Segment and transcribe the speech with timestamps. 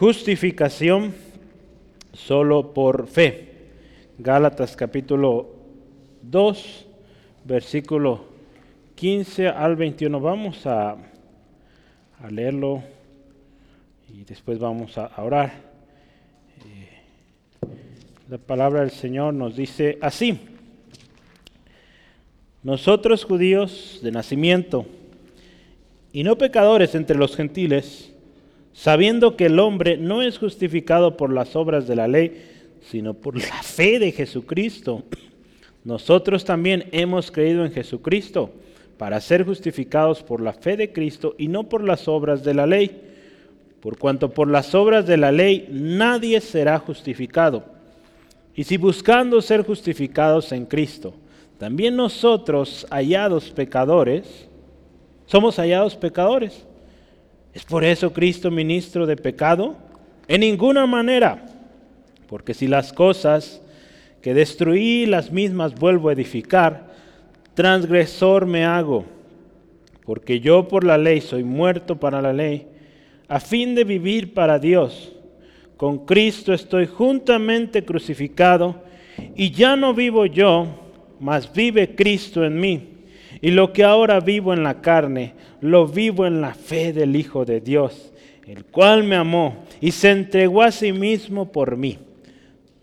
[0.00, 1.14] justificación
[2.14, 3.48] solo por fe.
[4.16, 5.54] Gálatas capítulo
[6.22, 6.86] 2,
[7.44, 8.24] versículo
[8.94, 10.18] 15 al 21.
[10.18, 12.82] Vamos a, a leerlo
[14.08, 15.52] y después vamos a, orar.
[16.64, 17.68] Eh,
[18.30, 20.40] la palabra del Señor nos dice así.
[22.62, 24.86] Nosotros judíos de nacimiento
[26.10, 28.09] y no pecadores entre los gentiles,
[28.80, 32.46] sabiendo que el hombre no es justificado por las obras de la ley,
[32.80, 35.02] sino por la fe de Jesucristo.
[35.84, 38.50] Nosotros también hemos creído en Jesucristo
[38.96, 42.66] para ser justificados por la fe de Cristo y no por las obras de la
[42.66, 43.02] ley,
[43.82, 47.66] por cuanto por las obras de la ley nadie será justificado.
[48.54, 51.12] Y si buscando ser justificados en Cristo,
[51.58, 54.48] también nosotros hallados pecadores,
[55.26, 56.64] somos hallados pecadores.
[57.52, 59.76] ¿Es por eso Cristo ministro de pecado?
[60.28, 61.46] En ninguna manera.
[62.28, 63.60] Porque si las cosas
[64.22, 66.94] que destruí las mismas vuelvo a edificar,
[67.54, 69.04] transgresor me hago.
[70.04, 72.66] Porque yo por la ley soy muerto para la ley,
[73.28, 75.12] a fin de vivir para Dios.
[75.76, 78.82] Con Cristo estoy juntamente crucificado,
[79.34, 80.66] y ya no vivo yo,
[81.18, 82.89] mas vive Cristo en mí.
[83.40, 87.44] Y lo que ahora vivo en la carne, lo vivo en la fe del Hijo
[87.44, 88.12] de Dios,
[88.46, 91.98] el cual me amó y se entregó a sí mismo por mí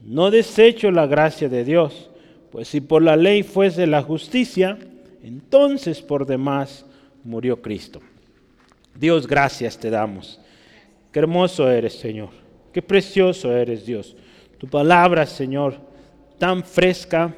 [0.08, 2.10] no desecho la gracia de Dios,
[2.50, 4.80] pues si por la ley fuese la justicia,
[5.22, 6.86] entonces por demás
[7.26, 8.00] murió Cristo.
[8.96, 10.40] Dios, gracias te damos.
[11.12, 12.30] Qué hermoso eres, Señor.
[12.72, 14.16] Qué precioso eres, Dios.
[14.58, 15.76] Tu palabra, Señor,
[16.40, 17.36] tan fresca,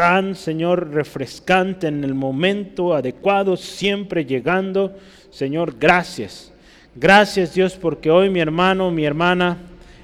[0.00, 4.96] tan, Señor, refrescante en el momento adecuado, siempre llegando.
[5.28, 6.54] Señor, gracias.
[6.94, 9.58] Gracias, Dios, porque hoy mi hermano, mi hermana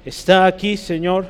[0.04, 1.28] está aquí, Señor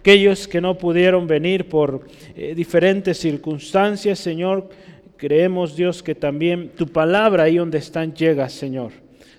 [0.00, 2.04] aquellos que no pudieron venir por
[2.34, 4.68] eh, diferentes circunstancias, Señor,
[5.16, 8.90] creemos, Dios, que también tu palabra ahí donde están llega, Señor.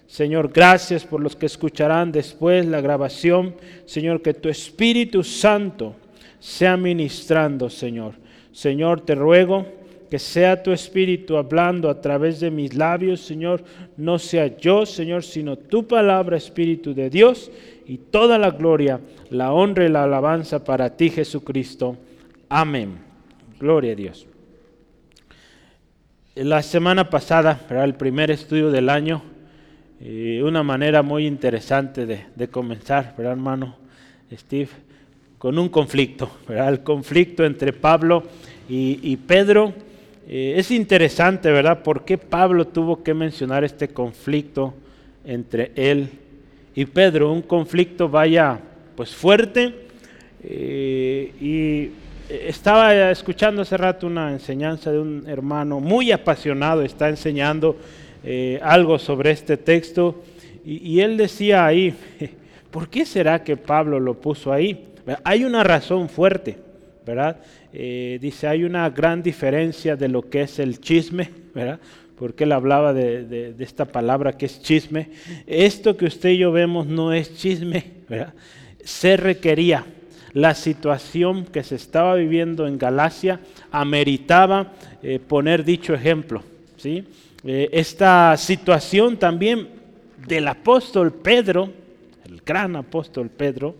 [0.08, 3.56] Señor, gracias por los que escucharán después la grabación.
[3.86, 5.96] Señor, que tu Espíritu Santo
[6.40, 8.23] sea ministrando, Señor.
[8.53, 9.66] Señor, te ruego
[10.09, 13.64] que sea tu Espíritu hablando a través de mis labios, Señor.
[13.97, 17.52] No sea yo, Señor, sino tu palabra, Espíritu de Dios
[17.88, 21.97] y toda la gloria, la honra y la alabanza para ti, Jesucristo.
[22.47, 23.00] Amén.
[23.59, 24.28] Gloria a Dios.
[26.36, 29.24] La semana pasada, era el primer estudio del año,
[30.00, 33.78] eh, una manera muy interesante de, comenzar, ¿verdad, hermano
[34.31, 34.69] Steve?
[35.44, 36.70] Con un conflicto, ¿verdad?
[36.70, 38.24] El conflicto entre Pablo
[38.70, 39.74] y, Pedro.
[40.26, 41.84] Eh, es interesante, ¿verdad?
[41.84, 44.74] ¿Por qué Pablo tuvo que mencionar este conflicto
[45.26, 46.08] entre él
[46.74, 48.58] y Pedro, un conflicto vaya
[48.96, 49.74] pues fuerte.
[50.46, 51.90] Eh, y
[52.34, 57.75] estaba escuchando hace rato una enseñanza de un hermano muy apasionado, está enseñando
[58.24, 60.24] eh, algo sobre este texto
[60.66, 61.94] y, él decía ahí,
[62.72, 64.93] ¿por qué será que Pablo lo puso ahí?
[65.24, 66.58] Hay una razón fuerte,
[67.06, 67.38] ¿verdad?
[67.74, 71.80] Eh, dice, hay una gran diferencia de lo que es el chisme, ¿verdad?
[72.24, 75.09] porque él hablaba de, esta palabra que es chisme.
[75.46, 78.34] Esto que usted y yo vemos no es chisme, ¿verdad?
[78.84, 79.86] Se requería.
[80.34, 83.40] La situación que se estaba viviendo en Galacia
[83.72, 84.72] ameritaba
[85.03, 86.42] eh, poner dicho ejemplo.
[86.78, 87.03] ¿sí?
[87.44, 89.68] Eh, esta situación también
[90.25, 91.69] del apóstol Pedro,
[92.25, 93.75] el gran apóstol Pedro,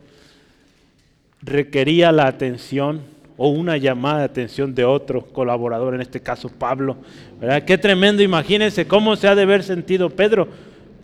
[1.46, 3.02] requería la atención
[3.38, 6.98] o una llamada de atención de otro colaborador, en este caso Pablo.
[7.40, 7.64] ¿verdad?
[7.64, 10.48] Qué tremendo, imagínense cómo se ha de haber sentido Pedro,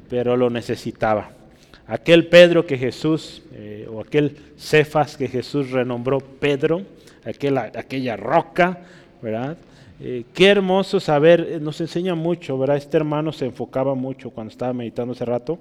[0.10, 1.32] pero lo necesitaba.
[1.88, 6.84] Aquel Pedro que Jesús, eh, o aquel Cefas que Jesús renombró Pedro,
[7.26, 8.80] aquella roca,
[9.22, 9.58] ¿verdad?
[10.00, 12.78] Eh, qué hermoso saber, eh, nos enseña mucho, ¿verdad?
[12.78, 15.60] Este hermano se enfocaba mucho cuando estaba meditando hace rato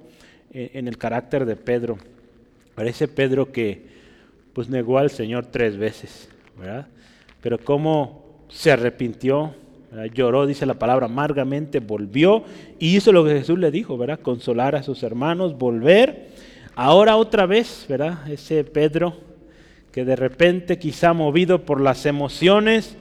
[0.51, 1.97] en el carácter de Pedro.
[2.73, 3.98] Parece Pedro que
[4.59, 6.27] pues negó al Señor tres veces.
[7.39, 9.55] Pero cómo se arrepintió,
[10.13, 12.43] lloró, dice la palabra, amargamente, volvió
[12.77, 14.19] y hizo lo que Jesús le dijo, ¿verdad?
[14.19, 16.31] Consolar a sus hermanos, volver.
[16.75, 18.29] Ahora otra vez, ¿verdad?
[18.29, 19.15] Ese Pedro
[19.93, 22.97] que de repente quizá movido por las emociones,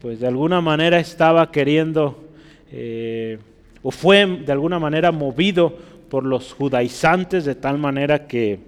[0.00, 2.24] pues de alguna manera estaba queriendo,
[2.70, 3.38] eh,
[3.82, 5.76] o fue de alguna manera movido
[6.08, 8.60] por los judaizantes de tal manera que,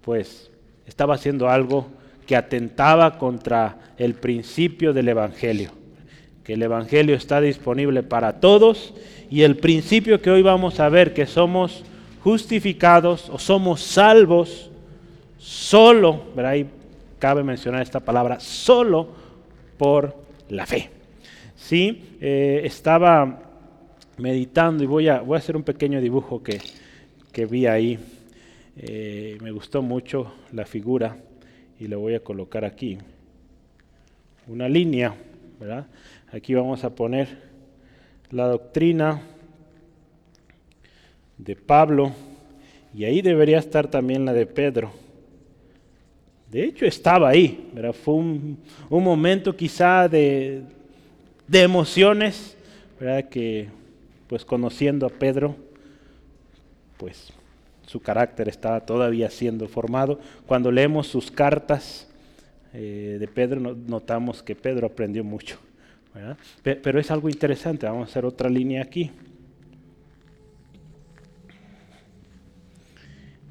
[0.00, 0.48] pues,
[0.86, 1.86] estaba haciendo algo
[2.26, 5.70] que atentaba contra el principio del Evangelio,
[6.44, 8.94] que el Evangelio está disponible para todos
[9.30, 11.84] y el principio que hoy vamos a ver, que somos
[12.22, 14.70] justificados o somos salvos
[15.38, 16.52] solo, ¿verdad?
[16.52, 16.66] Ahí
[17.18, 19.08] cabe mencionar esta palabra, solo
[19.78, 20.16] por
[20.48, 20.90] la fe.
[21.56, 23.42] Sí, eh, estaba
[24.18, 26.60] meditando y voy a, voy a hacer un pequeño dibujo que,
[27.32, 27.98] que vi ahí.
[28.76, 31.18] Eh, me gustó mucho la figura
[31.78, 32.96] y le voy a colocar aquí
[34.46, 35.14] una línea,
[35.60, 35.86] ¿verdad?
[36.32, 37.28] Aquí vamos a poner
[38.30, 39.20] la doctrina
[41.36, 42.12] de Pablo
[42.94, 44.90] y ahí debería estar también la de Pedro.
[46.50, 47.92] De hecho estaba ahí, ¿verdad?
[47.92, 48.58] fue un,
[48.88, 50.62] momento quizá de,
[51.46, 52.56] de emociones,
[52.98, 53.28] ¿verdad?
[53.28, 53.68] que
[54.28, 55.56] pues conociendo a Pedro,
[56.96, 57.32] pues
[57.92, 60.18] su carácter estaba todavía siendo formado.
[60.46, 62.08] Cuando leemos sus cartas
[62.72, 65.58] eh, de Pedro, notamos que Pedro aprendió mucho.
[66.62, 69.10] Pero es algo interesante, vamos a hacer otra línea aquí.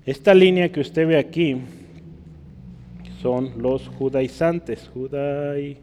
[0.07, 1.57] Esta línea que usted ve aquí
[3.21, 4.89] son los judaizantes.
[4.91, 5.77] Judai.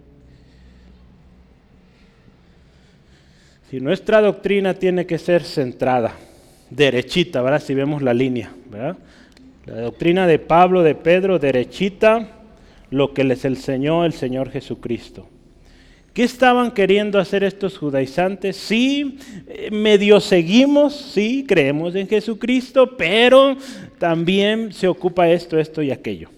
[3.70, 6.12] Si nuestra doctrina tiene que ser centrada,
[6.70, 7.62] derechita, ¿verdad?
[7.62, 8.96] Si vemos la línea, ¿verdad?
[9.66, 12.28] La doctrina de Pablo, de Pedro, derechita,
[12.90, 15.28] lo que les enseñó el Señor Jesucristo.
[16.14, 18.56] ¿Qué estaban queriendo hacer estos judaizantes?
[18.56, 23.56] Sí, eh, medio seguimos, sí, creemos en Jesucristo, pero
[23.98, 26.30] también se ocupa esto, esto y aquello.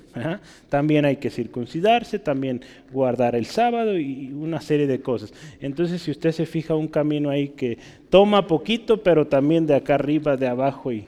[0.68, 2.62] También hay que circuncidarse, también
[2.92, 5.32] guardar el sábado y una serie de cosas.
[5.60, 7.78] Entonces, si usted se fija un camino ahí que
[8.08, 11.06] toma poquito, pero también de acá arriba, de abajo y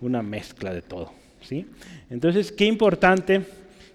[0.00, 1.10] una mezcla de todo.
[1.42, 1.66] ¿sí?
[2.10, 3.42] Entonces, qué importante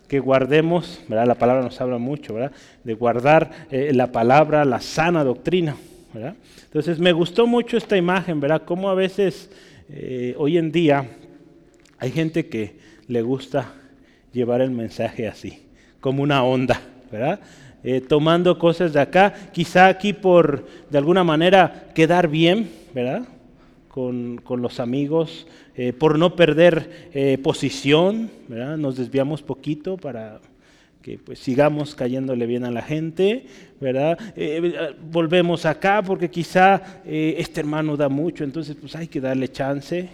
[0.08, 1.28] que guardemos, ¿verdad?
[1.28, 2.52] la palabra nos habla mucho, ¿verdad?
[2.84, 5.76] de guardar eh, la palabra, la sana doctrina.
[6.14, 6.36] ¿verdad?
[6.64, 8.64] Entonces me gustó mucho esta imagen, ¿verdad?
[8.66, 9.52] Cómo a veces
[9.90, 11.08] eh, hoy en día
[12.00, 12.76] hay gente que
[13.08, 13.74] le gusta
[14.34, 15.60] llevar el mensaje así,
[16.00, 16.81] como una onda,
[17.12, 17.40] ¿verdad?
[17.81, 23.24] Eh, tomando cosas de acá, quizá aquí por de alguna manera quedar bien, ¿verdad?
[23.88, 28.78] Con, con los amigos, eh, por no perder eh, posición, ¿verdad?
[28.78, 30.42] Nos desviamos poquito para
[31.02, 33.46] que pues sigamos cayéndole bien a la gente,
[33.80, 34.20] ¿verdad?
[35.10, 40.10] volvemos acá porque quizá este hermano da mucho, entonces pues hay que darle chance,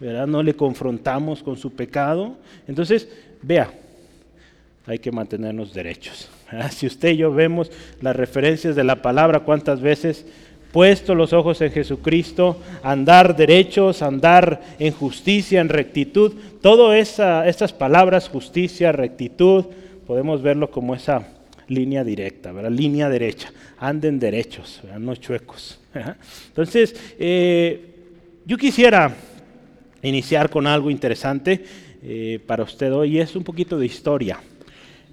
[0.00, 0.26] ¿verdad?
[0.26, 2.38] No le confrontamos con su pecado.
[2.66, 3.08] Entonces,
[3.42, 3.72] vea,
[4.86, 6.30] hay que mantenernos derechos.
[6.70, 10.26] Si usted y yo vemos las referencias de la palabra, cuántas veces
[10.72, 18.28] puesto los ojos en Jesucristo, andar derechos, andar en justicia, en rectitud, todas esas palabras,
[18.28, 19.66] justicia, rectitud,
[20.06, 21.28] podemos verlo como esa
[21.68, 22.70] línea directa, ¿verdad?
[22.70, 25.78] línea derecha, anden derechos, no chuecos.
[26.48, 27.94] Entonces, eh,
[28.46, 29.14] yo quisiera
[30.02, 31.64] iniciar con algo interesante
[32.04, 34.40] eh, para usted hoy, es un poquito de historia.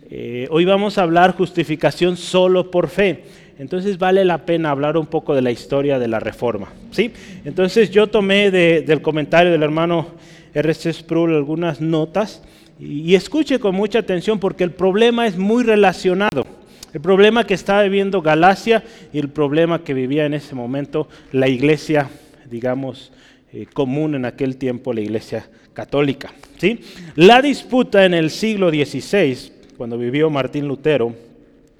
[0.09, 3.25] Eh, hoy vamos a hablar justificación solo por fe.
[3.59, 6.69] Entonces vale la pena hablar un poco de la historia de la reforma.
[6.91, 7.11] ¿sí?
[7.45, 10.07] Entonces yo tomé del comentario del hermano
[10.53, 10.93] R.C.
[10.93, 12.41] Sproul algunas notas
[12.79, 16.47] y, escuche con mucha atención porque el problema es muy relacionado.
[16.93, 18.83] El problema que estaba viviendo Galacia
[19.13, 22.09] y el problema que vivía en ese momento la iglesia,
[22.49, 23.11] digamos,
[23.51, 25.49] eh, común en aquel tiempo, la iglesia
[25.79, 26.33] católica.
[26.57, 26.81] ¿sí?
[27.15, 31.15] La disputa en el siglo XVI cuando vivió Martín Lutero,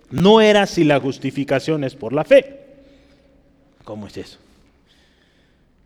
[0.10, 2.60] no era si la justificación es por la fe.
[3.84, 4.38] ¿Cómo es eso?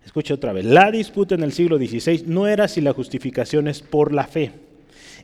[0.05, 3.81] Escucha otra vez, la disputa en el siglo XVI no era si la justificación es
[3.81, 4.51] por la fe.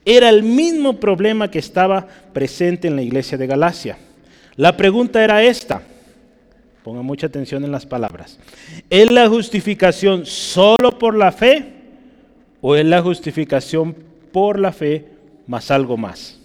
[0.04, 4.00] Era el mismo problema que estaba presente en la iglesia de Galacia.
[4.56, 5.84] La pregunta era esta,
[6.84, 8.40] ponga mucha atención en las palabras.
[8.90, 11.79] ¿Es la justificación solo por la fe
[12.62, 13.96] o es la justificación
[14.32, 15.06] por la fe
[15.48, 16.40] más algo más?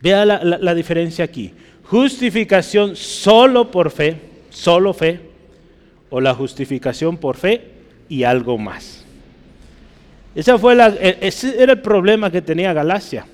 [0.00, 1.52] Vea la, diferencia aquí.
[1.84, 4.16] Justificación solo por fe,
[4.50, 5.20] solo fe,
[6.10, 7.62] o la justificación por fe
[8.08, 9.04] y algo más.
[10.34, 13.26] Esa fue la, e, ese era el problema que tenía Galacia.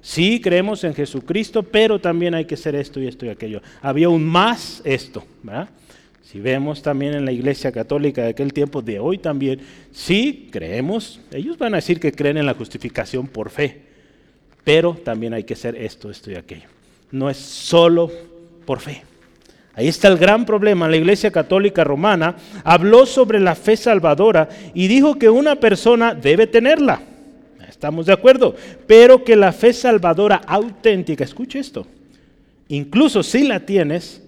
[0.00, 3.60] Sí, creemos en Jesucristo, pero también hay que hacer esto y esto y aquello.
[3.82, 5.24] Había un más esto,
[6.30, 9.60] Si vemos también en la iglesia católica de aquel tiempo, de hoy también,
[9.92, 13.82] sí creemos, ellos van a decir que creen en la justificación por fe,
[14.64, 16.66] pero también hay que hacer esto, esto y aquello.
[17.12, 18.10] No es solo
[18.64, 19.04] por fe.
[19.74, 20.88] Ahí está el gran problema.
[20.88, 26.48] La Iglesia Católica Romana habló sobre la fe salvadora y dijo que una persona debe
[26.48, 27.02] tenerla.
[27.68, 28.56] Estamos de acuerdo.
[28.88, 31.86] Pero que la fe salvadora auténtica, escuche esto,
[32.66, 34.25] incluso si la tienes,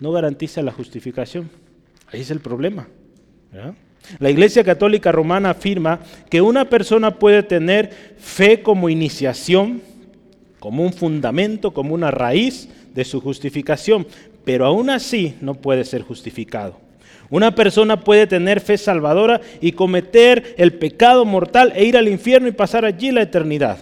[0.00, 1.50] no garantiza la justificación.
[2.12, 2.88] Ahí es el problema.
[4.18, 6.00] La Iglesia Católica Romana afirma
[6.30, 9.82] que una persona puede tener fe como iniciación,
[10.60, 14.06] como un fundamento, como una raíz de su justificación,
[14.44, 16.78] pero aún así no puede ser justificado.
[17.28, 22.46] Una persona puede tener fe salvadora y cometer el pecado mortal e ir al infierno
[22.46, 23.78] y pasar allí la eternidad.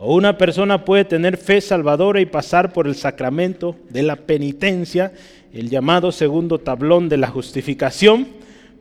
[0.00, 5.12] O una persona puede tener fe salvadora y pasar por el sacramento de la penitencia,
[5.52, 8.28] el llamado segundo tablón de la justificación,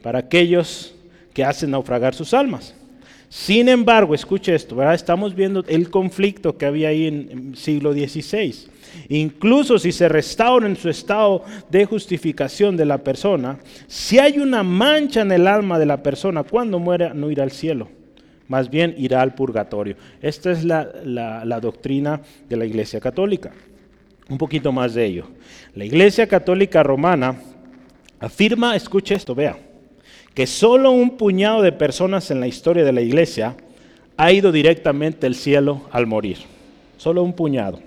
[0.03, 0.93] para aquellos
[1.33, 2.75] que hacen naufragar sus almas.
[3.29, 8.55] Sin embargo, escuche esto, estamos viendo el conflicto que había ahí en el siglo XVI.
[9.09, 14.63] Incluso si se restaura en su estado de justificación de la persona, si hay una
[14.63, 17.89] mancha en el alma de la persona, cuando muera no irá al cielo,
[18.47, 19.95] más bien irá al purgatorio.
[20.21, 23.51] Esta es la, doctrina de la Iglesia Católica.
[24.29, 25.27] Un poquito más de ello.
[25.75, 27.39] La Iglesia Católica Romana
[28.19, 29.57] afirma, escuche esto, vea,
[30.33, 33.55] que solo un puñado de personas en la historia de la iglesia
[34.17, 36.37] ha ido directamente al cielo al morir.
[36.97, 37.79] Solo un puñado.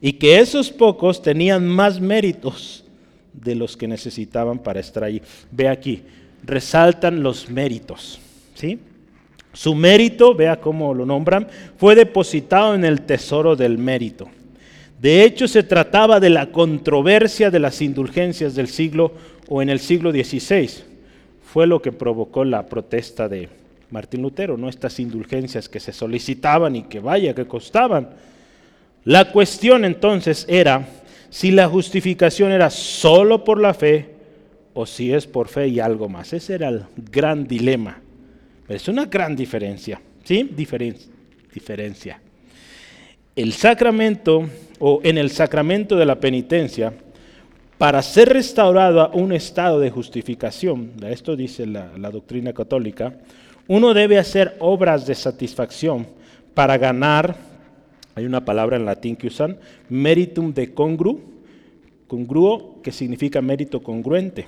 [0.00, 2.84] Y que esos pocos tenían más méritos
[3.32, 5.22] de los que necesitaban para estar allí.
[5.50, 6.02] Ve aquí,
[6.44, 8.20] resaltan los méritos.
[8.54, 8.78] ¿sí?
[9.56, 11.48] Su mérito, vea cómo lo nombran,
[11.78, 14.28] fue depositado en el tesoro del mérito.
[15.00, 19.12] De hecho, se trataba de la controversia de las indulgencias del siglo
[19.48, 20.68] o en el siglo XVI
[21.42, 23.48] fue lo que provocó la protesta de
[23.90, 28.10] Martín Lutero, no estas indulgencias que se solicitaban y que vaya, que costaban.
[29.04, 30.86] La cuestión entonces era
[31.30, 34.16] si la justificación era solo por la fe
[34.74, 36.34] o si es por fe y algo más.
[36.34, 38.02] Ese era el gran dilema.
[38.68, 40.42] Es una gran diferencia, ¿sí?
[41.52, 42.20] diferencia.
[43.36, 46.92] El sacramento o en el sacramento de la penitencia,
[47.78, 53.14] para ser restaurado a un estado de justificación, esto dice la, doctrina católica,
[53.68, 56.06] uno debe hacer obras de satisfacción
[56.54, 57.36] para ganar,
[58.14, 59.58] hay una palabra en latín que usan,
[59.88, 61.20] meritum de congru,
[62.06, 64.46] congruo, que significa mérito congruente.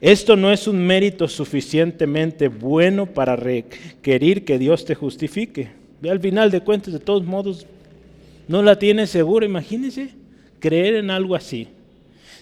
[0.00, 5.70] Esto no es un mérito suficientemente bueno para requerir que Dios te justifique.
[6.08, 7.66] Al final de cuentas, de todos modos,
[8.46, 9.44] no la tienes segura.
[9.44, 10.10] Imagínese
[10.60, 11.68] creer en algo así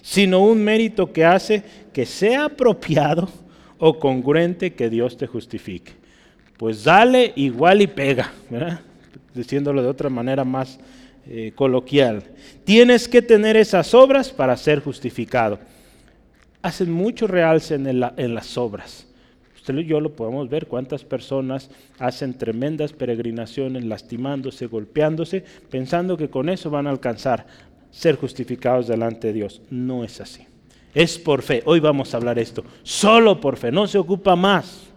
[0.07, 3.27] sino un mérito que hace que sea apropiado
[3.77, 5.91] o congruente que Dios te justifique.
[6.55, 8.31] Pues dale igual y pega,
[9.33, 10.79] diciéndolo de otra manera más
[11.27, 12.23] eh, coloquial.
[12.63, 15.59] Tienes que tener esas obras para ser justificado.
[16.67, 19.07] Hacen mucho realce en, las obras.
[19.55, 26.29] Usted y yo lo podemos ver, cuántas personas hacen tremendas peregrinaciones, lastimándose, golpeándose, pensando que
[26.29, 27.47] con eso van a alcanzar
[27.89, 29.61] ser justificados delante de Dios.
[29.69, 30.45] No es así.
[30.93, 31.63] Es por fe.
[31.63, 32.65] Hoy vamos a hablar esto.
[32.83, 33.71] Solo por fe.
[33.71, 34.87] No se ocupa más.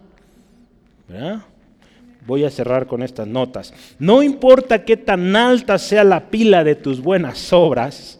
[2.27, 3.73] Voy a cerrar con estas notas.
[4.00, 8.19] No importa qué tan alta sea la pila de tus buenas obras,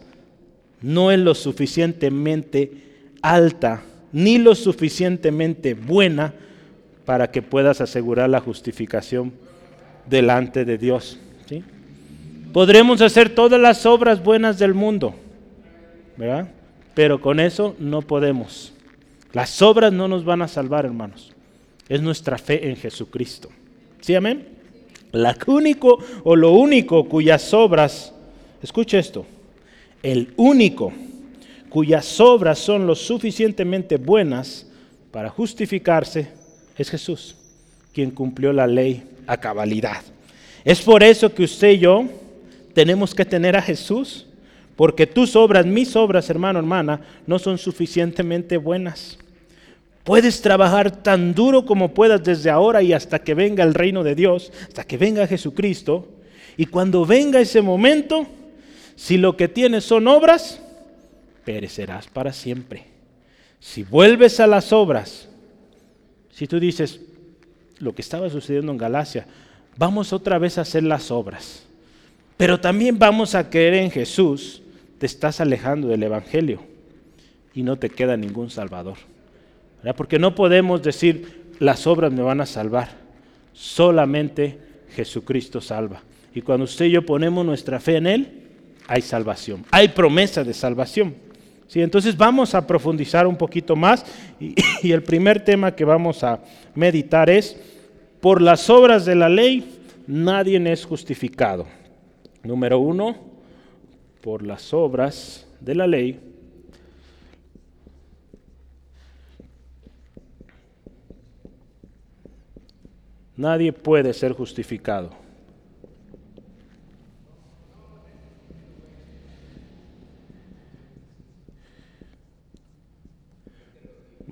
[0.81, 2.90] no es lo suficientemente
[3.21, 6.33] alta ni lo suficientemente buena
[7.05, 9.33] para que puedas asegurar la justificación
[10.09, 11.19] delante de Dios.
[11.47, 11.63] ¿sí?
[12.53, 15.15] Podremos hacer todas las obras buenas del mundo,
[16.17, 16.49] ¿verdad?
[16.93, 18.73] Pero con eso no podemos.
[19.33, 21.33] Las obras no nos van a salvar, hermanos.
[21.87, 23.49] Es nuestra fe en Jesucristo.
[24.01, 24.47] ¿Sí, amén?
[25.11, 28.13] La único o lo único cuyas obras,
[28.61, 29.25] escuche esto,
[30.03, 30.93] el único
[31.71, 34.67] cuyas obras son lo suficientemente buenas
[35.09, 36.27] para justificarse
[36.77, 37.37] es Jesús,
[37.93, 40.01] quien cumplió la ley a cabalidad.
[40.65, 42.03] Es por eso que usted y yo
[42.73, 44.27] tenemos que tener a Jesús,
[44.75, 49.17] porque tus obras, mis obras, hermano, hermana, no son suficientemente buenas.
[50.03, 54.15] Puedes trabajar tan duro como puedas desde ahora y hasta que venga el reino de
[54.15, 56.05] Dios, hasta que venga Jesucristo.
[56.57, 58.27] Y cuando venga ese momento,
[58.97, 60.59] si lo que tienes son obras,
[61.43, 62.85] perecerás para siempre.
[63.59, 65.29] Si vuelves a las obras,
[66.31, 67.01] si tú dices
[67.79, 69.27] lo que estaba sucediendo en Galacia,
[69.77, 71.65] vamos otra vez a hacer las obras
[72.41, 74.63] pero también vamos a creer en Jesús,
[74.97, 76.63] te estás alejando del Evangelio
[77.53, 78.97] y no te queda ningún Salvador.
[79.95, 82.97] Porque no podemos decir, las obras me van a salvar.
[83.53, 84.57] Solamente
[84.89, 86.01] Jesucristo salva.
[86.33, 88.31] Y cuando usted y yo ponemos nuestra fe en Él,
[88.87, 89.63] hay salvación.
[89.69, 91.13] Hay promesa de salvación.
[91.71, 94.05] Sí, entonces vamos a profundizar un poquito más
[94.41, 96.41] y, y, el primer tema que vamos a
[96.75, 97.57] meditar es,
[98.19, 101.65] por las obras de la ley nadie es justificado.
[102.43, 103.15] Número uno,
[104.19, 106.19] por las obras de la ley.
[113.37, 115.20] Nadie puede ser justificado.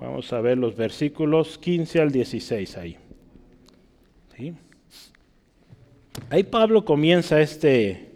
[0.00, 2.96] Vamos a ver los versículos 15 al 16 ahí.
[6.30, 8.08] Ahí Pablo comienza este,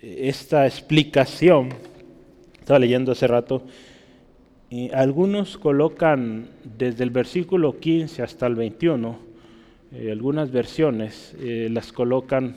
[0.00, 1.68] esta explicación.
[2.58, 3.62] Estaba leyendo hace rato.
[4.70, 9.18] Y algunos colocan desde el versículo 15 hasta el 21,
[9.92, 12.56] eh, algunas versiones eh, las colocan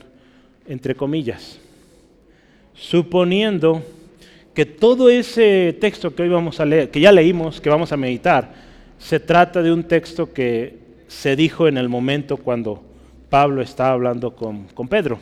[0.66, 1.60] entre comillas,
[2.74, 3.84] suponiendo
[4.54, 7.98] que todo ese texto que hoy vamos a leer, que ya leímos, que vamos a
[7.98, 8.54] meditar,
[8.98, 10.78] se trata de un texto que
[11.08, 12.84] se dijo en el momento cuando
[13.30, 15.20] Pablo estaba hablando con, con Pedro.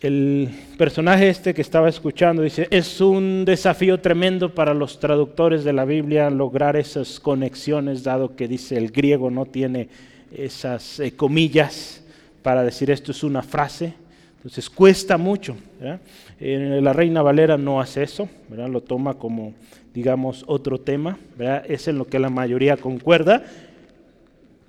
[0.00, 5.72] El personaje este que estaba escuchando dice, es un desafío tremendo para los traductores de
[5.72, 9.88] la Biblia lograr esas conexiones, dado que dice el griego no tiene
[10.36, 12.02] esas eh, comillas
[12.42, 13.94] para decir esto es una frase.
[14.36, 15.56] Entonces cuesta mucho.
[16.38, 19.54] La Reina Valera no hace eso, lo toma como,
[19.94, 21.18] digamos, otro tema.
[21.66, 23.44] Es en lo que la mayoría concuerda.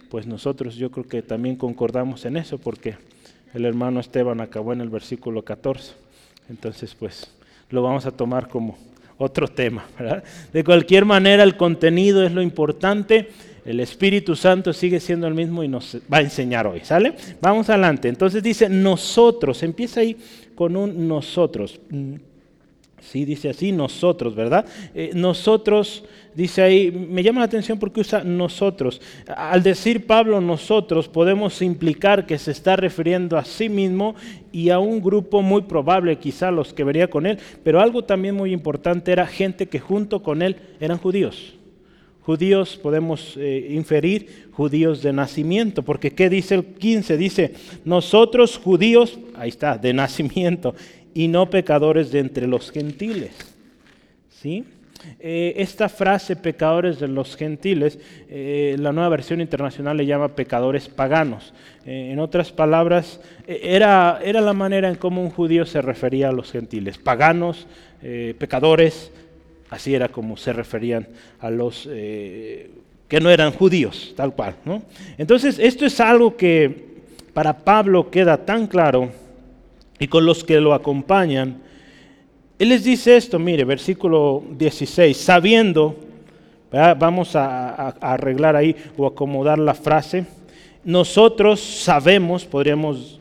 [0.10, 2.96] Pues nosotros yo creo que también concordamos en eso porque
[3.54, 5.94] el hermano Esteban acabó en el versículo 14.
[6.50, 7.30] Entonces, pues
[7.70, 8.78] lo vamos a tomar como
[9.18, 9.86] otro tema.
[10.54, 13.28] De cualquier manera, el contenido es lo importante
[13.68, 17.14] el Espíritu Santo sigue siendo el mismo y nos va a enseñar hoy, ¿sale?
[17.42, 18.08] Vamos adelante.
[18.08, 20.16] Entonces dice nosotros, empieza ahí
[20.58, 21.80] con un nosotros.
[23.00, 24.66] Sí, dice así, nosotros, ¿verdad?
[24.96, 29.00] Eh, nosotros, dice ahí, me llama la atención porque usa nosotros.
[29.28, 34.16] Al decir Pablo nosotros, podemos implicar que se está refiriendo a sí mismo
[34.52, 38.34] y a un grupo muy probable, quizá los que vería con él, pero algo también
[38.34, 41.57] muy importante era gente que junto con él eran judíos.
[42.28, 47.16] Judíos podemos eh, inferir judíos de nacimiento, porque ¿qué dice el 15?
[47.16, 47.54] Dice,
[47.86, 50.76] nosotros judíos, ahí está, de nacimiento,
[51.14, 53.32] y no pecadores de entre los gentiles.
[54.30, 54.66] ¿Sí?
[55.22, 60.90] Eh, esta frase, pecadores de los gentiles, eh, la nueva versión internacional le llama pecadores
[60.90, 61.54] paganos.
[61.86, 66.52] en otras palabras, era, era la manera en cómo un judío se refería a los
[66.52, 67.68] gentiles, paganos,
[68.38, 69.14] pecadores,
[69.70, 71.08] Así era como se referían
[71.40, 72.70] a los eh,
[73.08, 74.56] que no eran judíos, tal cual.
[74.66, 74.82] ¿no?
[75.18, 76.88] Entonces, esto es algo que
[77.34, 79.10] para Pablo queda tan claro
[80.00, 81.62] y con los que lo acompañan.
[82.60, 85.96] Él les dice esto, mire, versículo 16, sabiendo,
[86.72, 90.26] vamos a, a arreglar ahí o acomodar la frase,
[90.84, 93.20] nosotros sabemos, podríamos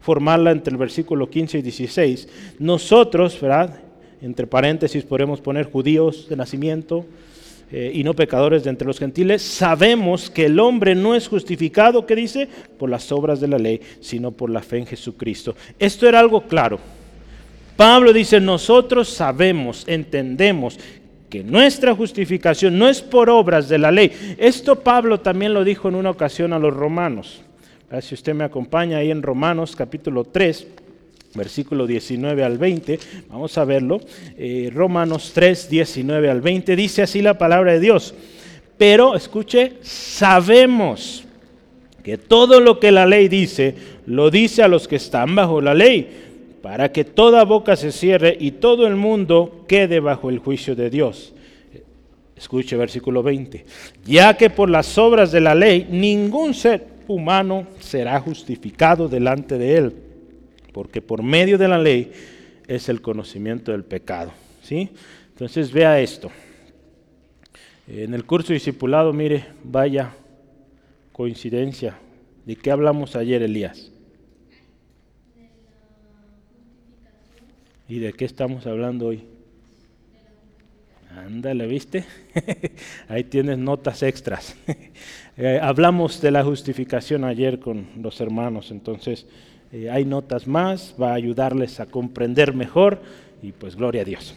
[0.00, 3.85] formarla entre el versículo 15 y 16, nosotros, ¿verdad?
[4.26, 7.06] Entre paréntesis podemos poner judíos de nacimiento
[7.70, 12.06] eh, y no pecadores de entre los gentiles, sabemos que el hombre no es justificado,
[12.06, 12.48] ¿qué dice?
[12.78, 15.54] Por las obras de la ley, sino por la fe en Jesucristo.
[15.78, 16.78] Esto era algo claro.
[17.76, 20.78] Pablo dice, nosotros sabemos, entendemos
[21.30, 24.36] que nuestra justificación no es por obras de la ley.
[24.38, 27.42] Esto Pablo también lo dijo en una ocasión a los romanos.
[28.00, 30.66] Si usted me acompaña ahí en Romanos capítulo 3,
[31.36, 34.00] versículo 19 al 20, vamos a verlo,
[34.36, 38.14] eh, Romanos 3, 19 al 20, dice así la palabra de Dios,
[38.78, 41.24] pero escuche, sabemos
[42.02, 43.74] que todo lo que la ley dice,
[44.06, 46.24] lo dice a los que están bajo la ley,
[46.62, 50.90] para que toda boca se cierre y todo el mundo quede bajo el juicio de
[50.90, 51.32] Dios.
[52.36, 53.64] Escuche versículo 20.
[54.04, 59.76] Ya que por las obras de la ley ningún ser humano será justificado delante de
[59.76, 60.05] él
[60.76, 62.12] porque por medio de la ley
[62.68, 64.30] es el conocimiento del pecado.
[64.62, 64.90] ¿sí?
[65.30, 66.30] Entonces vea esto.
[67.88, 70.12] En el curso discipulado, mire, vaya
[71.12, 71.96] coincidencia.
[72.44, 73.90] ¿De qué hablamos ayer, Elías?
[77.88, 79.24] ¿Y de qué estamos hablando hoy?
[81.10, 82.04] Ándale, ¿viste?
[83.08, 84.54] Ahí tienes notas extras.
[85.38, 89.26] Eh, hablamos de la justificación ayer con los hermanos, entonces
[89.76, 92.98] eh, hay notas más, va a ayudarles a comprender mejor
[93.42, 94.34] y pues gloria a Dios.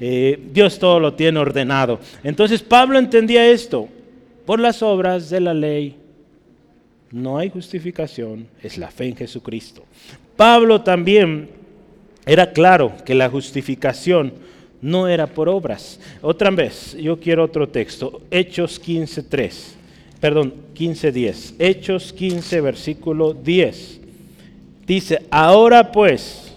[0.00, 2.00] Eh, Dios todo lo tiene ordenado.
[2.24, 3.88] Entonces Pablo entendía esto.
[4.44, 5.96] Por las obras de la ley
[7.12, 9.84] no hay justificación, es la fe en Jesucristo.
[10.36, 11.50] Pablo también
[12.26, 14.32] era claro que la justificación
[14.82, 16.00] no era por obras.
[16.20, 19.52] Otra vez, yo quiero otro texto, Hechos 15.3,
[20.18, 23.99] perdón, 15.10, Hechos 15, versículo 10.
[24.90, 26.52] Dice, ahora pues,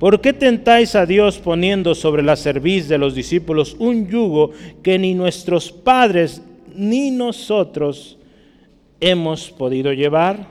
[0.00, 4.50] ¿por qué tentáis a Dios poniendo sobre la cerviz de los discípulos un yugo
[4.82, 6.42] que ni nuestros padres
[6.74, 8.18] ni nosotros
[8.98, 10.48] hemos podido llevar.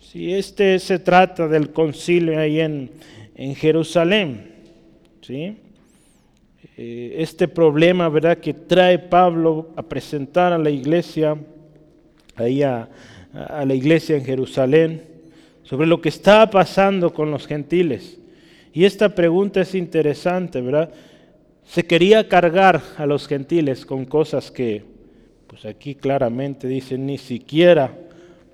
[0.00, 2.90] Si este se trata del concilio ahí en,
[3.36, 4.50] en Jerusalén,
[5.20, 5.58] ¿sí?
[6.76, 11.36] Eh, este problema, ¿verdad?, que trae Pablo a presentar a la iglesia,
[12.34, 12.88] ahí a,
[13.32, 15.17] a la iglesia en Jerusalén,
[15.68, 18.18] sobre lo que está pasando con los gentiles.
[18.72, 20.90] Y esta pregunta es interesante, ¿verdad?
[21.66, 24.82] Se quería cargar a los gentiles con cosas que,
[25.46, 27.92] pues aquí claramente dicen, ni siquiera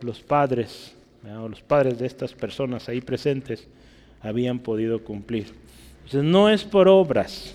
[0.00, 0.94] los padres,
[1.40, 3.68] o los padres de estas personas ahí presentes,
[4.20, 5.46] habían podido cumplir.
[6.04, 7.54] Entonces no es por obras,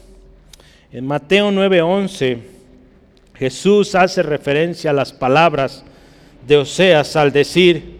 [0.91, 2.39] en Mateo 9:11,
[3.35, 5.83] Jesús hace referencia a las palabras
[6.47, 7.98] de Oseas al decir,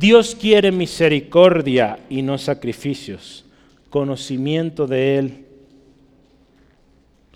[0.00, 3.44] Dios quiere misericordia y no sacrificios,
[3.90, 5.44] conocimiento de Él,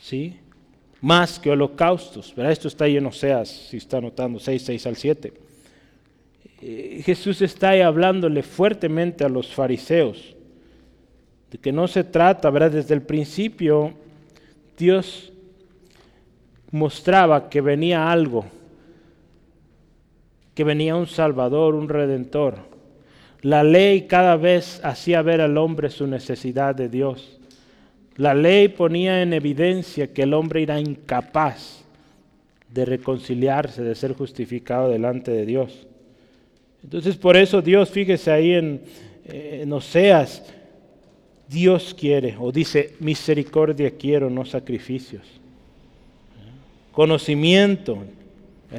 [0.00, 0.38] ¿sí?
[1.02, 2.34] Más que holocaustos.
[2.34, 2.52] ¿verdad?
[2.52, 5.32] Esto está ahí en Oseas, si está notando, 6, 6 al 7.
[6.62, 10.34] Eh, Jesús está ahí hablándole fuertemente a los fariseos
[11.50, 12.70] de que no se trata, ¿verdad?
[12.70, 13.92] Desde el principio
[14.78, 15.34] Dios
[16.70, 18.46] mostraba que venía algo,
[20.54, 22.56] que venía un Salvador, un Redentor.
[23.42, 27.38] La ley cada vez hacía ver al hombre su necesidad de Dios.
[28.16, 31.84] La ley ponía en evidencia que el hombre era incapaz
[32.72, 35.86] de reconciliarse, de ser justificado delante de Dios.
[36.82, 38.82] Entonces por eso Dios, fíjese ahí en,
[39.26, 40.42] en Oseas,
[41.48, 45.22] Dios quiere, o dice, misericordia quiero, no sacrificios.
[46.92, 47.98] Conocimiento,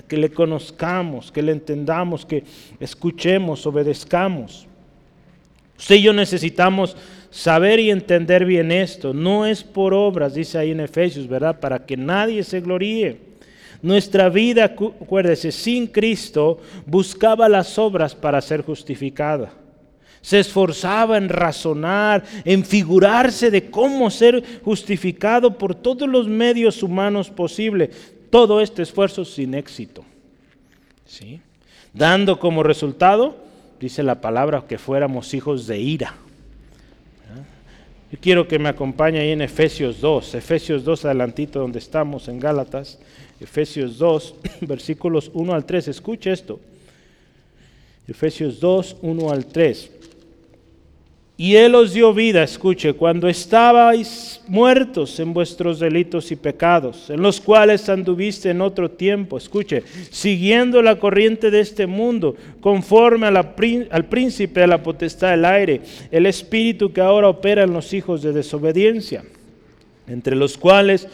[0.02, 2.44] que le conozcamos, que le entendamos, que
[2.80, 4.68] escuchemos, obedezcamos.
[5.78, 6.96] Usted y yo necesitamos
[7.30, 9.14] saber y entender bien esto.
[9.14, 11.60] No es por obras, dice ahí en Efesios, ¿verdad?
[11.60, 13.20] Para que nadie se gloríe.
[13.82, 19.52] Nuestra vida, acuérdese, sin Cristo buscaba las obras para ser justificada
[20.26, 27.30] se esforzaba en razonar, en figurarse de cómo ser justificado por todos los medios humanos
[27.30, 28.15] posibles.
[28.30, 30.04] Todo este esfuerzo sin éxito.
[31.06, 31.40] ¿Sí?
[31.94, 33.38] Dando como resultado,
[33.80, 36.16] dice la palabra, que fuéramos hijos de ira.
[38.12, 42.40] Yo quiero que me acompañe ahí en Efesios 2, Efesios 2 adelantito donde estamos en
[42.40, 43.00] Gálatas,
[43.40, 46.60] Efesios 2, versículos 1 al 3, escuche esto.
[48.08, 49.92] Efesios 2, 1 al 3.
[51.38, 57.22] Y Él os dio vida, escuche, cuando estabais muertos en vuestros delitos y pecados, en
[57.22, 64.06] los cuales anduviste en otro tiempo, escuche, siguiendo la corriente de este mundo, conforme al
[64.06, 68.32] príncipe de la potestad del aire, el espíritu que ahora opera en los hijos de
[68.32, 69.26] desobediencia,
[70.08, 71.06] entre los cuales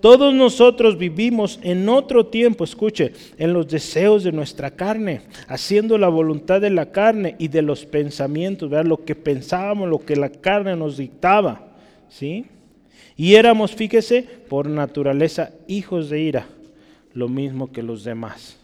[0.00, 6.08] todos nosotros vivimos en otro tiempo, escuche, en los deseos de nuestra carne, haciendo la
[6.08, 8.88] voluntad de la carne y de los pensamientos, ¿verdad?
[8.88, 11.68] lo que pensábamos, lo que la carne nos dictaba,
[12.08, 12.46] ¿sí?
[13.16, 16.46] Y éramos, fíjese, por naturaleza hijos de ira,
[17.14, 18.56] lo mismo que los demás.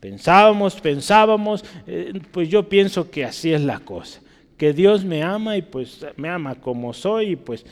[0.00, 4.20] Pensábamos, pensábamos, eh, pues yo pienso que así es la cosa,
[4.56, 7.64] que Dios me ama y pues me ama como soy y pues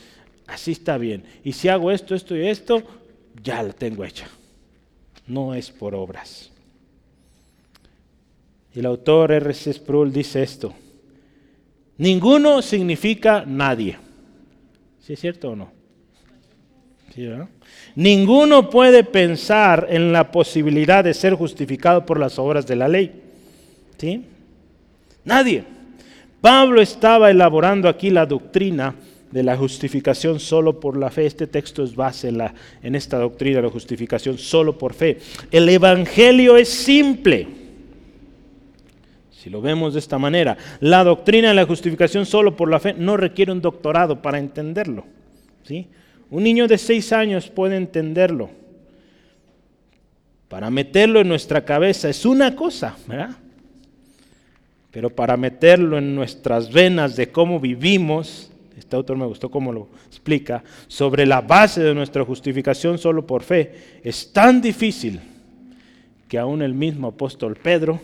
[0.47, 1.23] así está bien.
[1.43, 2.83] Y si hago esto, esto y esto,
[3.41, 4.27] ya la tengo hecha.
[5.27, 6.51] No es por obras.
[8.73, 9.73] El autor R.C.
[9.73, 10.73] Sproul dice esto.
[11.97, 13.97] Ninguno significa nadie.
[14.99, 15.71] ¿Sí es cierto o no?
[17.13, 17.29] ¿Sí,
[17.95, 23.23] Ninguno puede pensar en la posibilidad de ser justificado por las obras de la ley.
[23.97, 24.25] ¿Sí?
[25.23, 25.63] Nadie.
[26.41, 28.95] Pablo estaba elaborando aquí la doctrina
[29.35, 31.25] de la justificación solo por la fe.
[31.25, 35.17] Este texto es base en, la, en esta doctrina de la justificación solo por fe.
[35.51, 37.45] El Evangelio es simple.
[39.29, 42.93] Si lo vemos de esta manera, la doctrina de la justificación solo por la fe
[42.93, 45.03] no requiere un doctorado para entenderlo.
[45.63, 45.89] ¿sí?
[46.29, 48.49] Un niño de seis años puede entenderlo.
[50.47, 53.31] Para meterlo en nuestra cabeza es una cosa, ¿verdad?
[54.91, 59.87] Pero para meterlo en nuestras venas de cómo vivimos, este autor me gustó cómo lo
[60.07, 65.19] explica, sobre la base de nuestra justificación solo por fe, es tan difícil
[66.27, 67.99] que aún el mismo apóstol Pedro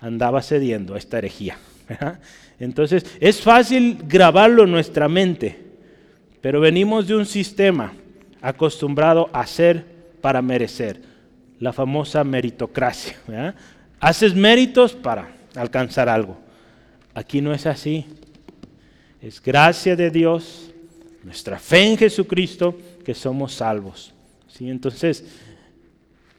[0.00, 1.56] andaba cediendo a esta herejía.
[2.58, 5.58] Entonces, es fácil grabarlo en nuestra mente,
[6.40, 7.92] pero venimos de un sistema
[8.40, 9.84] acostumbrado a hacer
[10.20, 11.00] para merecer,
[11.58, 13.16] la famosa meritocracia.
[14.00, 16.38] Haces méritos para alcanzar algo.
[17.14, 18.06] Aquí no es así.
[19.22, 20.72] Es gracia de Dios,
[21.22, 24.12] nuestra fe en Jesucristo, que somos salvos.
[24.48, 24.68] ¿Sí?
[24.68, 25.24] Entonces,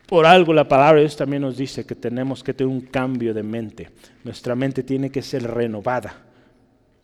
[0.05, 3.33] Por algo la palabra de Dios también nos dice que tenemos que tener un cambio
[3.33, 3.89] de mente.
[4.23, 6.13] Nuestra mente tiene que ser renovada,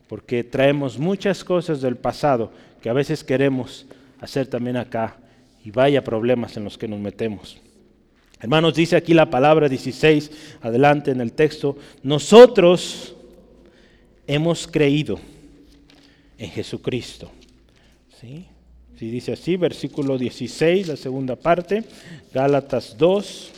[0.06, 3.86] porque traemos muchas cosas del pasado que a veces queremos
[4.20, 5.16] hacer también acá
[5.64, 7.58] y vaya problemas en los que nos metemos.
[8.38, 13.16] Hermanos, dice aquí la palabra 16, adelante en el texto, nosotros
[14.26, 15.18] hemos creído
[16.40, 17.30] en Jesucristo.
[18.18, 18.46] ¿Sí?
[18.98, 21.84] Si dice así, versículo 16, la segunda parte,
[22.34, 23.52] Gálatas 2,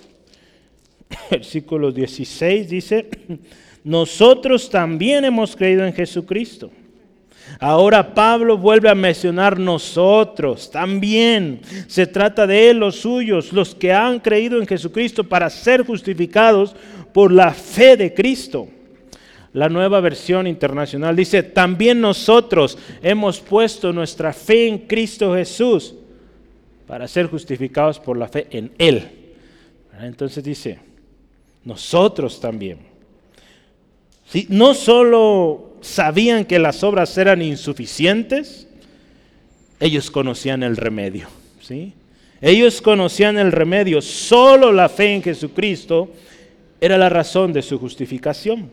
[1.30, 3.08] versículo 16 dice,
[3.84, 6.70] nosotros también hemos creído en Jesucristo.
[7.60, 11.60] Ahora Pablo vuelve a mencionar nosotros también.
[11.86, 16.74] Se trata de él, los suyos, los que han creído en Jesucristo para ser justificados
[17.12, 18.68] por la fe de Cristo.
[19.52, 25.94] La nueva versión internacional dice, también nosotros hemos puesto nuestra fe en Cristo Jesús
[26.86, 29.08] para ser justificados por la fe en Él.
[30.00, 30.78] Entonces dice,
[31.64, 32.78] nosotros también.
[34.48, 38.66] No solo sabían que las obras eran insuficientes,
[39.78, 41.28] ellos conocían el remedio.
[41.60, 41.92] ¿sí?
[42.40, 46.10] Ellos conocían el remedio, solo la fe en Jesucristo
[46.80, 48.70] era la razón de su justificación.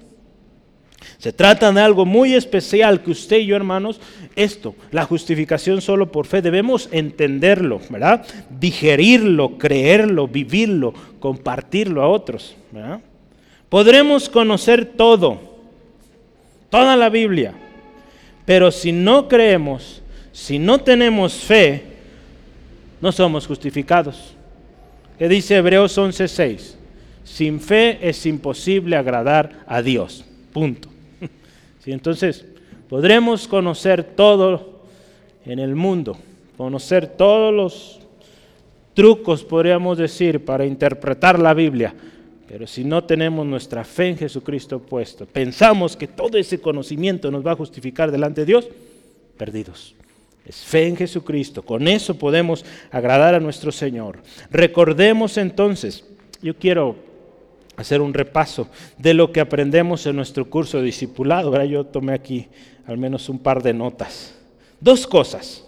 [1.17, 3.99] Se trata de algo muy especial que usted y yo, hermanos,
[4.35, 8.25] esto, la justificación solo por fe, debemos entenderlo, ¿verdad?
[8.49, 12.55] Digerirlo, creerlo, vivirlo, compartirlo a otros.
[13.69, 15.39] Podremos conocer todo,
[16.69, 17.53] toda la Biblia,
[18.45, 21.83] pero si no creemos, si no tenemos fe,
[23.01, 24.35] no somos justificados.
[25.17, 26.75] ¿Qué dice Hebreos 11:6?
[27.25, 30.25] Sin fe es imposible agradar a Dios.
[30.51, 30.89] Punto.
[31.85, 32.45] Entonces,
[32.87, 34.81] podremos conocer todo
[35.45, 36.17] en el mundo,
[36.57, 37.99] conocer todos los
[38.93, 41.93] trucos, podríamos decir, para interpretar la Biblia.
[42.47, 47.45] Pero si no tenemos nuestra fe en Jesucristo puesto, pensamos que todo ese conocimiento nos
[47.45, 48.67] va a justificar delante de Dios,
[49.37, 49.95] perdidos.
[50.45, 51.61] Es fe en Jesucristo.
[51.61, 54.17] Con eso podemos agradar a nuestro Señor.
[54.49, 56.03] Recordemos entonces,
[56.41, 56.95] yo quiero
[57.79, 61.47] hacer un repaso de lo que aprendemos en nuestro curso de discipulado.
[61.47, 62.47] Ahora yo tomé aquí
[62.85, 64.35] al menos un par de notas.
[64.81, 65.63] Dos cosas.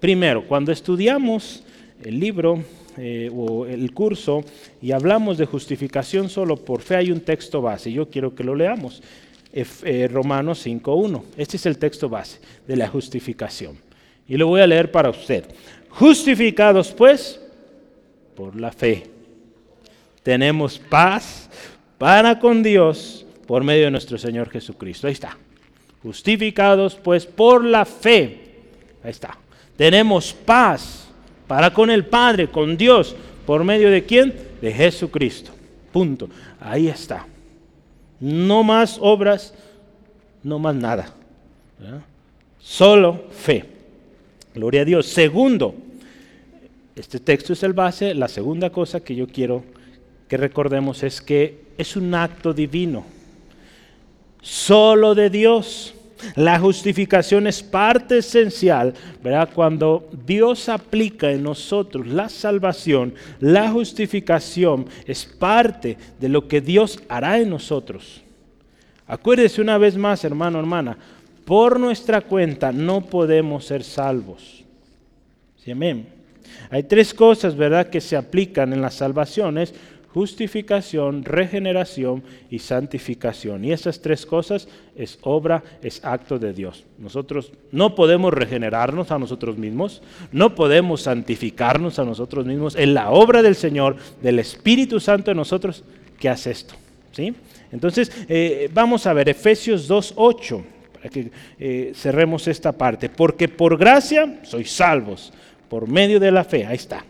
[0.00, 1.62] Primero, cuando estudiamos
[2.02, 2.62] el libro
[2.98, 4.44] eh, o el curso
[4.82, 7.90] y hablamos de justificación solo por fe, hay un texto base.
[7.90, 9.02] Yo quiero que lo leamos.
[9.52, 11.22] Eh, Romanos 5.1.
[11.38, 13.78] Este es el texto base de la justificación.
[14.28, 15.46] Y lo voy a leer para usted.
[15.88, 17.40] Justificados pues
[18.36, 19.19] por la fe
[20.22, 21.48] tenemos paz
[21.98, 25.06] para con Dios por medio de nuestro Señor Jesucristo.
[25.06, 25.36] Ahí está.
[26.02, 28.40] Justificados pues por la fe.
[29.02, 29.36] Ahí está.
[29.76, 31.08] Tenemos paz
[31.46, 34.34] para con el Padre, con Dios, por medio de quién?
[34.60, 35.50] De Jesucristo.
[35.92, 36.28] Punto.
[36.60, 37.26] Ahí está.
[38.20, 39.54] No más obras,
[40.42, 41.12] no más nada.
[42.60, 43.64] Solo fe.
[44.54, 45.06] Gloria a Dios.
[45.06, 45.74] Segundo,
[46.94, 48.14] este texto es el base.
[48.14, 49.64] La segunda cosa que yo quiero
[50.30, 53.04] que recordemos es que es un acto divino,
[54.40, 55.92] solo de Dios.
[56.36, 59.48] La justificación es parte esencial, ¿verdad?
[59.52, 67.00] Cuando Dios aplica en nosotros la salvación, la justificación es parte de lo que Dios
[67.08, 68.22] hará en nosotros.
[69.08, 70.96] Acuérdese una vez más, hermano, hermana,
[71.44, 74.62] por nuestra cuenta no podemos ser salvos.
[75.56, 76.06] ¿Sí, amén?
[76.70, 79.74] Hay tres cosas, ¿verdad?, que se aplican en las salvaciones
[80.12, 83.64] justificación, regeneración y santificación.
[83.64, 86.84] Y esas tres cosas es obra, es acto de Dios.
[86.98, 92.74] Nosotros no podemos regenerarnos a nosotros mismos, no podemos santificarnos a nosotros mismos.
[92.76, 95.84] En la obra del Señor, del Espíritu Santo en nosotros,
[96.18, 96.74] que hace esto.
[97.12, 97.34] ¿sí?
[97.70, 103.08] Entonces, eh, vamos a ver Efesios 2.8, para que eh, cerremos esta parte.
[103.08, 105.32] Porque por gracia sois salvos,
[105.68, 106.66] por medio de la fe.
[106.66, 107.04] Ahí está.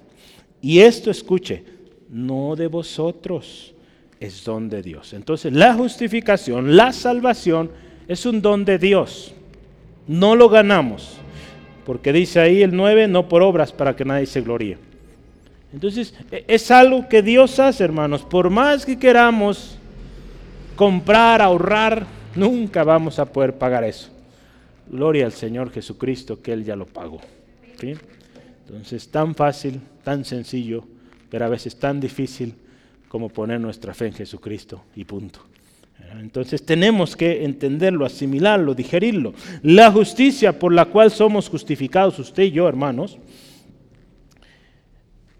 [0.61, 1.65] Y esto, escuche,
[2.11, 3.75] no de vosotros,
[4.19, 5.13] es don de Dios.
[5.13, 7.71] Entonces la justificación, la salvación
[8.09, 9.33] es un don de Dios.
[10.07, 11.19] No lo ganamos,
[11.87, 14.79] porque dice ahí el 9, no por obras para que nadie se gloríe.
[15.73, 18.23] Entonces e, es algo que Dios hace, hermanos.
[18.23, 19.79] Por más que queramos
[20.75, 24.11] comprar, ahorrar, nunca vamos a poder pagar eso.
[24.89, 27.21] Gloria al Señor Jesucristo que Él ya lo pagó.
[27.81, 30.85] Entonces, tan fácil, tan sencillo
[31.31, 32.55] pero a veces tan difícil
[33.09, 35.41] como poner nuestra fe en Jesucristo y punto.
[36.19, 39.33] Entonces tenemos que entenderlo, asimilarlo, digerirlo.
[39.63, 43.19] La justicia por la cual somos justificados, usted y yo, hermanos,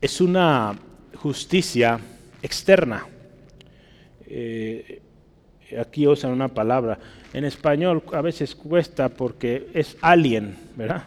[0.01, 0.79] es una
[1.17, 1.99] justicia
[2.43, 3.05] externa.
[4.27, 5.03] Eh,
[5.79, 6.99] aquí usan una palabra.
[7.33, 11.05] En español a veces cuesta porque es alien, ¿verdad?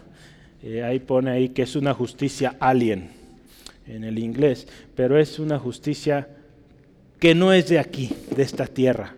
[0.62, 3.22] Eh, ahí pone ahí que es una justicia alien
[3.88, 6.28] en el inglés, pero es una justicia
[7.19, 9.15] que no es de aquí, de esta tierra.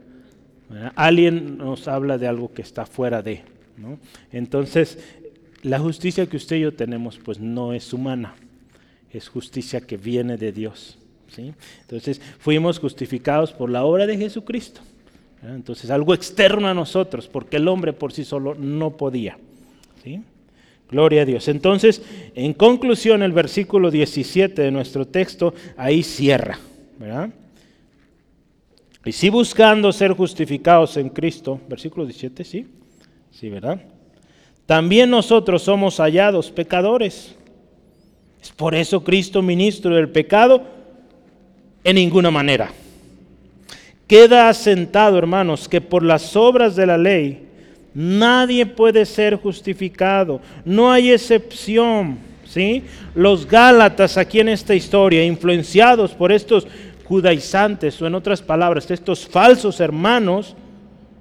[0.96, 3.44] Alien nos habla de algo que está fuera de.
[4.32, 5.00] Entonces,
[5.64, 8.36] la justicia que usted y yo tenemos, pues no es humana,
[9.12, 10.98] es justicia que viene de Dios.
[11.36, 11.54] ¿sí?
[11.82, 14.82] Entonces, fuimos justificados por la obra de Jesucristo.
[15.42, 19.38] Entonces, algo externo a nosotros, porque el hombre por sí solo no podía.
[20.04, 20.22] ¿sí?
[20.90, 21.48] Gloria a Dios.
[21.48, 22.02] Entonces,
[22.36, 26.60] en conclusión, el versículo 17 de nuestro texto ahí cierra.
[29.04, 32.68] Y si buscando ser justificados en Cristo, versículo 17, sí,
[33.32, 33.82] sí, ¿verdad?
[34.66, 37.36] También nosotros somos hallados pecadores.
[38.42, 40.64] Es por eso Cristo, ministro del pecado,
[41.84, 42.72] en ninguna manera.
[44.08, 47.48] Queda asentado, hermanos, que por las obras de la ley
[47.96, 50.42] nadie puede ser justificado.
[50.64, 52.20] No hay excepción.
[52.46, 52.84] ¿sí?
[53.16, 56.68] Los Gálatas aquí en esta historia, influenciados por estos
[57.06, 60.56] judaizantes, o en otras palabras, estos falsos hermanos,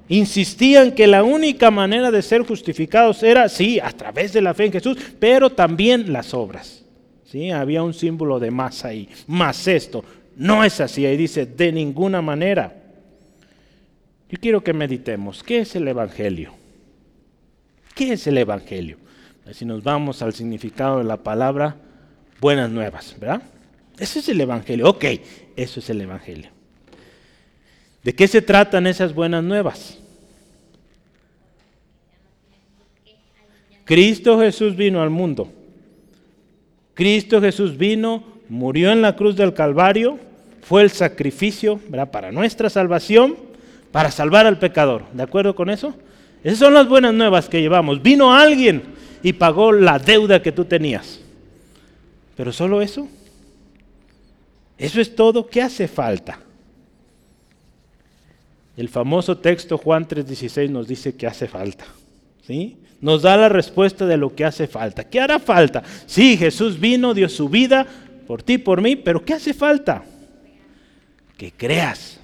[0.09, 4.67] insistían que la única manera de ser justificados era, sí, a través de la fe
[4.67, 6.85] en Jesús, pero también las obras.
[7.25, 7.51] ¿sí?
[7.51, 10.05] Había un símbolo de más ahí, más esto.
[10.37, 12.75] No es así, ahí dice, de ninguna manera.
[14.29, 16.63] Yo quiero que meditemos, ¿qué es el Evangelio?
[17.95, 18.99] ¿Qué es el Evangelio?
[19.53, 21.77] Si nos vamos al significado de la palabra,
[22.41, 23.43] buenas nuevas, ¿verdad?
[23.99, 24.89] Ese es el Evangelio.
[24.89, 25.05] Ok,
[25.55, 26.51] eso es el Evangelio.
[28.03, 29.99] ¿De qué se tratan esas buenas nuevas?
[33.85, 35.53] Cristo Jesús vino al mundo.
[36.95, 40.19] Cristo Jesús vino, murió en la cruz del Calvario,
[40.63, 41.79] fue el sacrificio
[42.11, 43.37] para nuestra salvación,
[43.93, 45.05] para salvar al pecador.
[45.13, 45.95] ¿De acuerdo con eso?
[46.45, 48.03] Esas son las buenas nuevas que llevamos.
[48.03, 48.83] Vino alguien
[49.23, 51.19] y pagó la deuda que tú tenías.
[52.37, 53.09] Pero solo eso.
[54.77, 55.47] Eso es todo.
[55.47, 56.39] ¿Qué hace falta?
[58.77, 61.87] El famoso texto Juan 3:16 nos dice que hace falta.
[62.47, 62.77] ¿Sí?
[63.01, 65.05] Nos da la respuesta de lo que hace falta.
[65.05, 65.83] ¿Qué hará falta?
[66.07, 67.87] Sí, Jesús vino, dio su vida
[68.27, 70.05] por ti, por mí, pero ¿qué hace falta?
[71.37, 72.21] Que creas.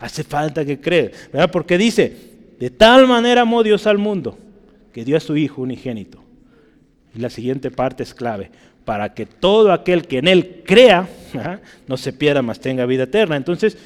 [0.00, 1.12] Hace falta que creas.
[1.32, 1.50] ¿verdad?
[1.50, 2.14] Porque dice,
[2.58, 4.38] de tal manera amó Dios al mundo
[4.92, 6.22] que dio a su Hijo unigénito.
[7.14, 8.50] Y la siguiente parte es clave
[8.88, 11.06] para que todo aquel que en Él crea
[11.86, 13.36] no se pierda, más tenga vida eterna.
[13.36, 13.76] Entonces,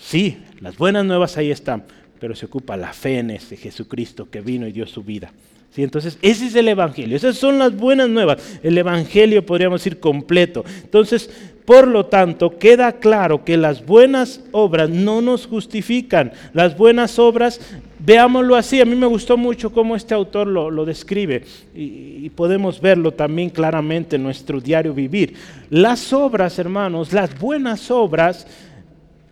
[0.00, 1.84] sí, las buenas nuevas ahí están,
[2.18, 5.32] pero se ocupa la fe en ese Jesucristo que vino y dio su vida.
[5.70, 5.82] ¿Sí?
[5.82, 8.58] Entonces, ese es el Evangelio, esas son las buenas nuevas.
[8.62, 10.64] El Evangelio podríamos decir completo.
[10.82, 11.28] Entonces,
[11.68, 16.32] por lo tanto, queda claro que las buenas obras no nos justifican.
[16.54, 17.60] Las buenas obras,
[17.98, 23.12] veámoslo así, a mí me gustó mucho cómo este autor lo, describe y, podemos verlo
[23.12, 25.34] también claramente en nuestro diario vivir.
[25.68, 28.46] Las obras, hermanos, las buenas obras,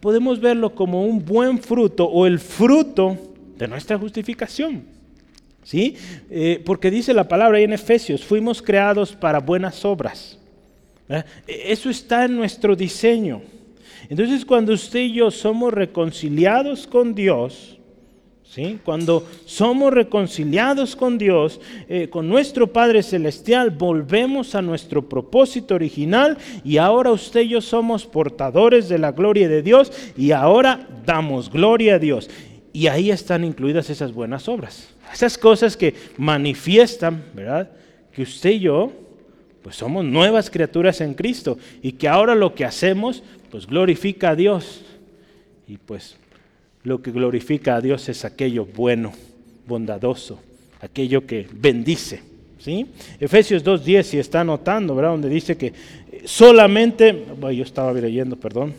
[0.01, 3.16] podemos verlo como un buen fruto o el fruto
[3.57, 4.83] de nuestra justificación.
[5.64, 5.96] ¿Sí?
[6.29, 10.38] Eh, porque dice la palabra ahí en Efesios, fuimos creados para buenas obras.
[11.09, 13.42] E, eso está en nuestro diseño.
[14.09, 17.77] Entonces cuando usted y yo somos reconciliados con Dios,
[18.45, 18.79] ¿sí?
[18.85, 26.38] cuando somos reconciliados con Dios, eh, con nuestro Padre Celestial, volvemos a nuestro propósito original
[26.64, 31.51] y ahora usted y yo somos portadores de la gloria de Dios y ahora damos
[31.51, 32.31] gloria a Dios.
[32.73, 37.71] Y ahí están incluidas esas buenas obras, esas cosas que manifiestan, ¿verdad?
[38.12, 38.92] Que usted y yo
[39.67, 44.37] pues somos nuevas criaturas en Cristo y que ahora lo que hacemos pues glorifica a
[44.37, 44.85] Dios.
[45.67, 46.17] Y pues
[46.85, 49.13] lo que glorifica a Dios es aquello bueno,
[49.67, 50.39] bondadoso,
[50.81, 52.23] aquello que bendice.
[52.61, 52.87] ¿sí?
[53.19, 55.11] Efesios 2.10, si está anotando, ¿verdad?
[55.11, 55.73] Donde dice que
[56.25, 58.73] solamente, bueno, yo estaba leyendo, perdón,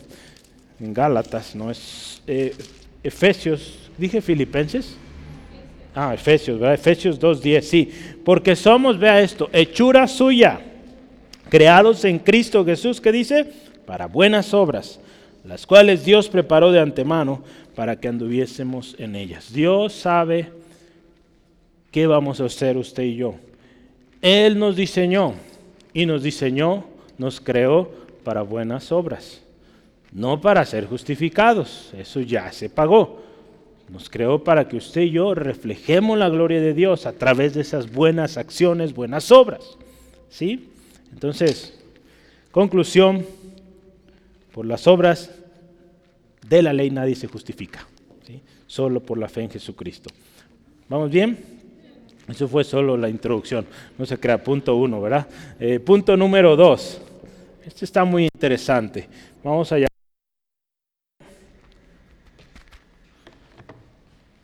[0.80, 2.54] en Gálatas, no es eh,
[3.02, 4.96] Efesios, dije Filipenses.
[5.94, 6.76] Ah, Efesios, ¿verdad?
[6.76, 7.90] Efesios 2.10, sí.
[8.24, 10.62] Porque somos, vea esto, hechura suya
[11.48, 13.46] creados en Cristo Jesús, que dice,
[13.86, 15.00] para buenas obras,
[15.44, 17.42] las cuales Dios preparó de antemano
[17.74, 19.52] para que anduviésemos en ellas.
[19.52, 20.50] Dios sabe
[21.90, 23.34] qué vamos a hacer usted y yo.
[24.20, 25.34] Él nos diseñó
[25.94, 26.84] y nos diseñó,
[27.16, 27.90] nos creó
[28.24, 29.40] para buenas obras,
[30.12, 33.22] no para ser justificados, eso ya se pagó.
[33.88, 37.62] Nos creó para que usted y yo reflejemos la gloria de Dios a través de
[37.62, 39.78] esas buenas acciones, buenas obras.
[40.28, 40.68] ¿Sí?
[41.12, 41.78] Entonces,
[42.50, 43.26] Conclusión,
[44.52, 45.30] por las obras
[46.48, 47.86] de la ley nadie se justifica,
[48.66, 50.10] solo por la fe en Jesucristo.
[50.88, 51.38] ¿Vamos bien?
[52.26, 55.28] Eso fue solo la introducción, no se crea punto uno, ¿verdad?
[55.60, 57.00] Eh, punto número dos,
[57.64, 59.08] este está muy interesante.
[59.44, 59.86] Vamos allá.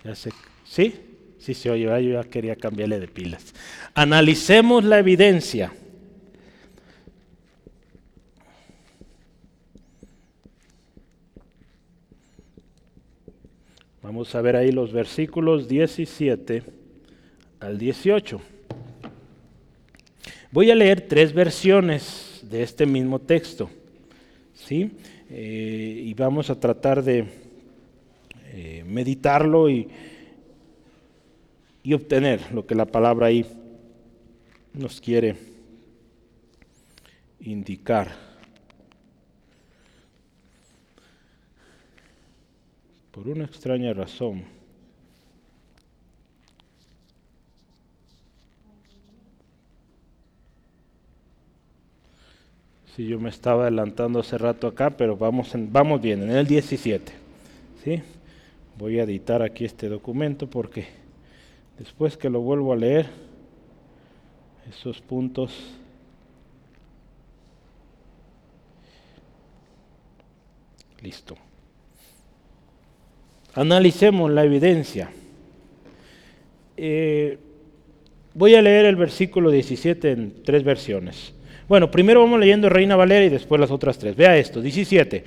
[0.04, 0.30] Ya sé,
[0.64, 0.94] ¿Sí?
[1.38, 3.54] Sí se oye, yo ya quería cambiarle de pilas.
[3.94, 5.72] Analicemos la evidencia.
[14.04, 16.62] Vamos a ver ahí los versículos 17
[17.58, 18.40] al 18.
[20.52, 23.68] Voy a leer tres versiones de este mismo texto.
[24.54, 24.92] ¿sí?
[25.28, 27.24] Eh, y vamos a tratar de
[28.52, 29.88] eh, meditarlo y
[31.84, 33.44] y obtener lo que la palabra ahí
[34.72, 35.36] nos quiere
[37.40, 38.33] indicar.
[43.14, 44.42] Por una extraña razón.
[52.96, 57.12] Si yo me estaba adelantando hace rato acá, pero vamos, vamos bien, en el 17.
[57.84, 58.02] ¿sí?
[58.78, 61.04] Voy a editar aquí este documento porque
[61.78, 63.10] Después que lo vuelvo a leer,
[64.68, 65.52] esos puntos
[71.02, 71.36] Listo.
[73.54, 75.10] Analicemos la evidencia.
[76.76, 77.38] Eh,
[78.34, 81.32] voy a leer el versículo 17 en tres versiones.
[81.68, 84.16] Bueno, primero vamos leyendo Reina Valera y después las otras tres.
[84.16, 85.24] Vea esto, 17.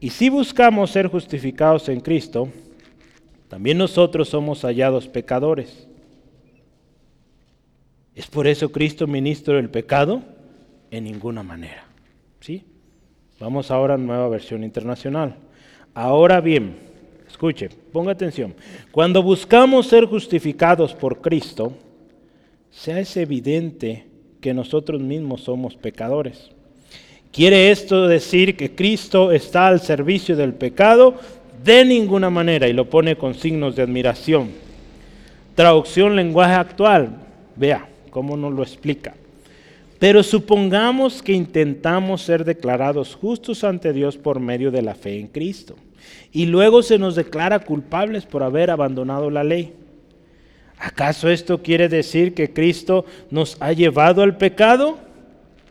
[0.00, 2.48] Y si buscamos ser justificados en Cristo,
[3.48, 5.88] también nosotros somos hallados pecadores.
[8.14, 10.22] ¿Es por eso Cristo ministro del pecado?
[10.90, 11.84] En ninguna manera.
[12.40, 12.64] ¿Sí?
[13.38, 15.36] Vamos ahora a nueva versión internacional.
[15.92, 16.76] Ahora bien,
[17.36, 18.54] escuche, ponga atención.
[18.90, 21.72] Cuando buscamos ser justificados por Cristo,
[22.70, 24.06] se hace evidente
[24.40, 26.50] que nosotros mismos somos pecadores.
[27.30, 31.16] ¿Quiere esto decir que Cristo está al servicio del pecado?
[31.66, 34.50] de ninguna manera, y lo pone con signos de admiración.
[35.56, 37.16] Traducción lenguaje actual,
[37.56, 39.14] vea cómo nos lo explica.
[39.98, 45.26] Pero supongamos que intentamos ser declarados justos ante Dios por medio de la fe en
[45.26, 45.74] Cristo,
[46.32, 49.72] y luego se nos declara culpables por haber abandonado la ley.
[50.78, 54.98] ¿Acaso esto quiere decir que Cristo nos ha llevado al pecado?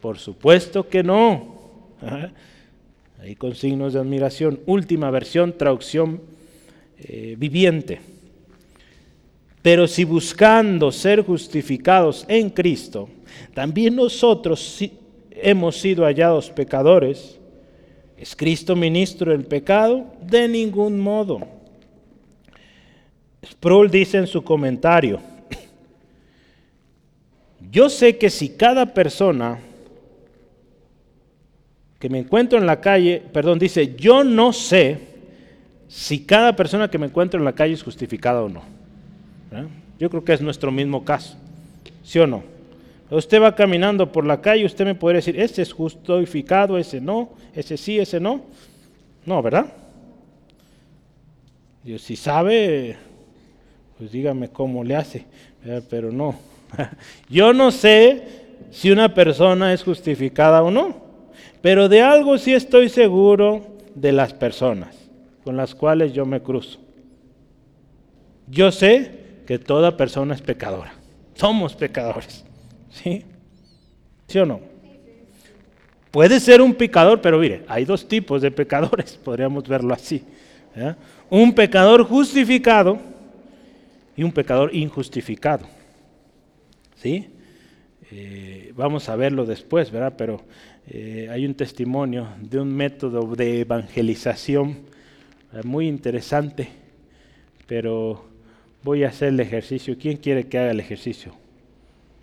[0.02, 1.56] Por supuesto que no
[3.22, 6.22] ahí con signos de admiración, última versión, traducción
[7.00, 8.00] eh, viviente.
[9.62, 13.10] Pero si buscando ser justificados en Cristo,
[13.54, 14.80] también nosotros
[15.32, 17.40] hemos sido hallados pecadores,
[18.18, 20.06] ¿es Cristo ministro del pecado?
[20.22, 21.40] De ningún modo.
[23.46, 25.20] Sproul dice en su comentario,
[27.72, 29.60] yo sé que si cada persona
[32.00, 35.00] que me encuentro en la calle, perdón, dice, yo no sé
[35.88, 38.62] si cada persona que me encuentro en la calle es justificada o no.
[40.00, 41.36] Yo creo que es nuestro mismo caso,
[42.04, 42.55] ¿sí o no?
[43.10, 47.30] Usted va caminando por la calle, usted me puede decir, ese es justificado, ese no,
[47.54, 48.42] ese sí, ese no.
[49.26, 49.72] No, ¿verdad?
[51.84, 52.96] Dios, si sabe,
[53.98, 55.26] pues dígame cómo le hace,
[55.90, 56.36] pero no.
[57.30, 58.24] Yo no sé
[58.72, 61.04] si una persona es justificada o no.
[61.62, 64.96] Pero de algo sí estoy seguro de las personas
[65.44, 66.80] con las cuales yo me cruzo.
[68.48, 70.94] Yo sé que toda persona es pecadora.
[71.36, 72.45] Somos pecadores.
[73.04, 73.24] ¿Sí?
[74.28, 74.60] ¿Sí o no?
[76.12, 80.24] Puede ser un pecador, pero mire, hay dos tipos de pecadores, podríamos verlo así.
[81.30, 83.00] Un pecador justificado
[84.16, 85.68] y un pecador injustificado.
[86.96, 87.28] ¿Sí?
[88.12, 90.14] Eh, vamos a verlo después, ¿verdad?
[90.18, 90.42] Pero
[90.88, 94.78] eh, hay un testimonio de un método de evangelización
[95.64, 96.68] muy interesante,
[97.68, 98.26] pero
[98.84, 99.98] voy a hacer el ejercicio.
[99.98, 101.34] ¿Quién quiere que haga el ejercicio?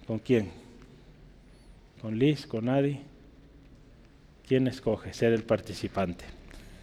[0.07, 0.62] ¿Con quién?
[2.03, 2.47] ¿Con Liz?
[2.49, 2.99] ¿Con Adi?
[4.47, 6.25] ¿Quién escoge ser el participante?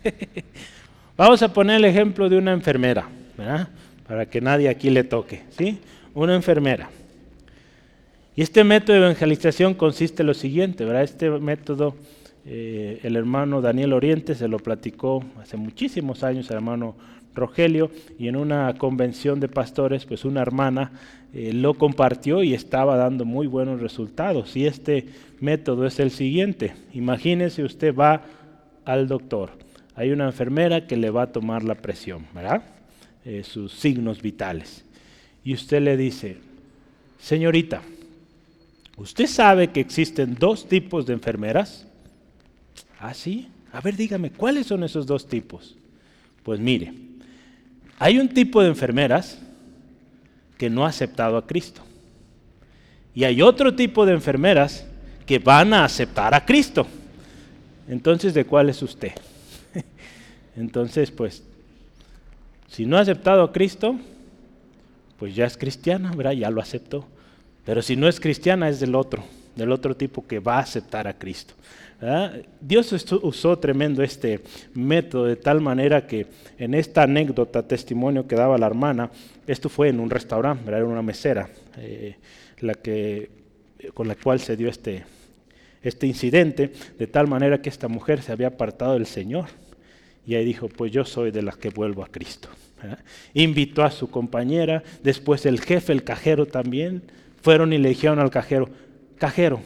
[1.18, 3.68] Vamos a poner el ejemplo de una enfermera, ¿verdad?
[4.08, 5.78] Para que nadie aquí le toque, ¿sí?
[6.14, 6.90] Una enfermera.
[8.34, 11.04] Y este método de evangelización consiste en lo siguiente, ¿verdad?
[11.04, 11.96] Este método
[12.46, 16.96] Eh, el hermano Daniel Oriente se lo platicó hace muchísimos años, el hermano
[17.40, 20.92] Rogelio, y en una convención de pastores, pues una hermana
[21.34, 24.56] eh, lo compartió y estaba dando muy buenos resultados.
[24.56, 25.08] Y este
[25.40, 26.74] método es el siguiente.
[26.94, 28.24] Imagínese usted va
[28.86, 29.52] al doctor.
[29.96, 32.64] Hay una enfermera que le va a tomar la presión, ¿verdad?
[33.26, 34.84] Eh, sus signos vitales.
[35.44, 36.38] Y usted le dice,
[37.20, 37.82] señorita,
[38.98, 41.86] ¿usted sabe que existen dos tipos de enfermeras?
[43.00, 43.50] Ah, sí.
[43.72, 45.76] A ver, dígame, ¿cuáles son esos dos tipos?
[46.44, 46.94] Pues mire,
[48.00, 49.38] hay un tipo de enfermeras
[50.58, 51.82] que no ha aceptado a Cristo.
[53.14, 54.86] Y hay otro tipo de enfermeras
[55.26, 56.88] que van a aceptar a Cristo.
[57.90, 59.12] Entonces, ¿de cuál es usted?
[60.56, 61.44] Entonces, pues,
[62.70, 63.98] si no ha aceptado a Cristo,
[65.18, 66.32] pues ya es cristiana, ¿verdad?
[66.32, 67.06] Ya lo aceptó.
[67.66, 69.24] Pero si no es cristiana, es del otro,
[69.56, 71.54] del otro tipo que va a aceptar a Cristo.
[72.62, 74.40] Dios usó tremendo este
[74.74, 76.28] método de tal manera que
[76.58, 79.12] en esta anécdota, testimonio que daba la hermana,
[79.46, 82.16] esto fue en un restaurante, era una mesera, eh,
[82.60, 83.30] la que,
[83.94, 85.04] con la cual se dio este,
[85.82, 89.48] este incidente, de tal manera que esta mujer se había apartado del Señor.
[90.26, 92.50] Y ahí dijo, pues yo soy de las que vuelvo a Cristo.
[93.34, 97.04] Invitó a su compañera, después el jefe, el cajero también,
[97.42, 98.70] fueron y le dijeron al cajero,
[99.18, 99.60] cajero,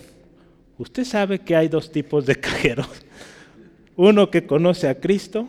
[0.78, 2.88] Usted sabe que hay dos tipos de cajeros.
[3.96, 5.48] Uno que conoce a Cristo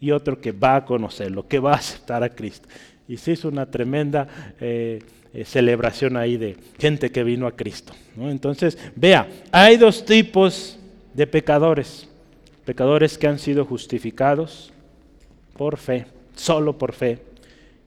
[0.00, 2.68] y otro que va a conocerlo, que va a aceptar a Cristo.
[3.06, 4.26] Y se hizo una tremenda
[4.60, 5.00] eh,
[5.32, 7.92] eh, celebración ahí de gente que vino a Cristo.
[8.16, 10.78] Entonces, vea, hay dos tipos
[11.12, 12.08] de pecadores.
[12.64, 14.72] Pecadores que han sido justificados
[15.56, 17.18] por fe, solo por fe,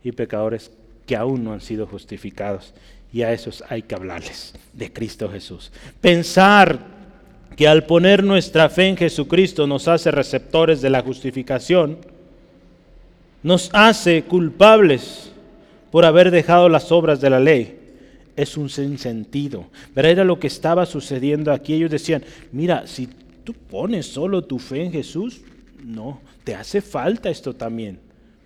[0.04, 0.72] y pecadores
[1.06, 2.74] que aún no han sido justificados
[3.18, 5.72] y a esos hay que hablarles de Cristo Jesús.
[6.02, 6.78] Pensar
[7.56, 11.98] que al poner nuestra fe en Jesucristo nos hace receptores de la justificación,
[13.42, 15.32] nos hace culpables
[15.90, 17.80] por haber dejado las obras de la ley.
[18.36, 19.66] Es un sinsentido.
[19.96, 21.74] Pero era lo que estaba sucediendo aquí.
[21.74, 23.10] Ellos decían, mira, si
[23.44, 25.42] tú pones solo tu fe en Jesús,
[25.84, 27.98] no, te hace falta esto también.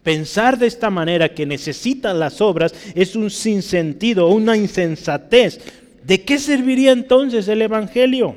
[0.03, 5.59] Pensar de esta manera que necesitan las obras es un sinsentido, una insensatez.
[6.03, 8.35] ¿De qué serviría entonces el Evangelio?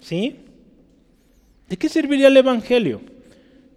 [0.00, 0.36] ¿Sí?
[1.68, 3.00] ¿De qué serviría el Evangelio?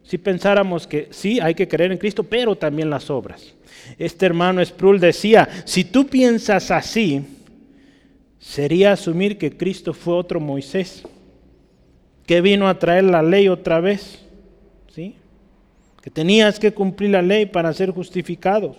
[0.04, 3.54] Si pensáramos que sí, hay que creer en Cristo, pero también las obras.
[3.98, 7.22] Este hermano Sproul decía, si tú piensas así,
[8.40, 11.04] sería asumir que Cristo fue otro Moisés,
[12.26, 14.25] que vino a traer la ley otra vez.
[16.06, 18.78] Que tenías que cumplir la ley para ser justificados.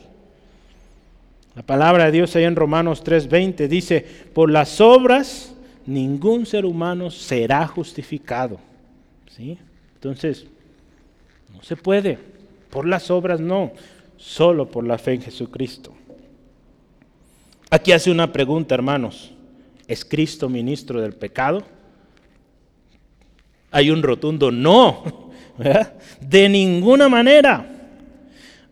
[1.56, 5.52] La palabra de Dios ahí en Romanos 3:20 dice, por las obras
[5.86, 8.58] ningún ser humano será justificado.
[9.28, 9.58] ¿Sí?
[9.94, 10.46] Entonces,
[11.52, 12.18] no se puede.
[12.70, 13.72] Por las obras no,
[14.16, 15.92] solo por la fe en Jesucristo.
[17.70, 19.32] Aquí hace una pregunta, hermanos.
[19.88, 21.64] ¿Es Cristo ministro del pecado?
[23.72, 25.25] Hay un rotundo no.
[26.20, 27.66] De ninguna manera.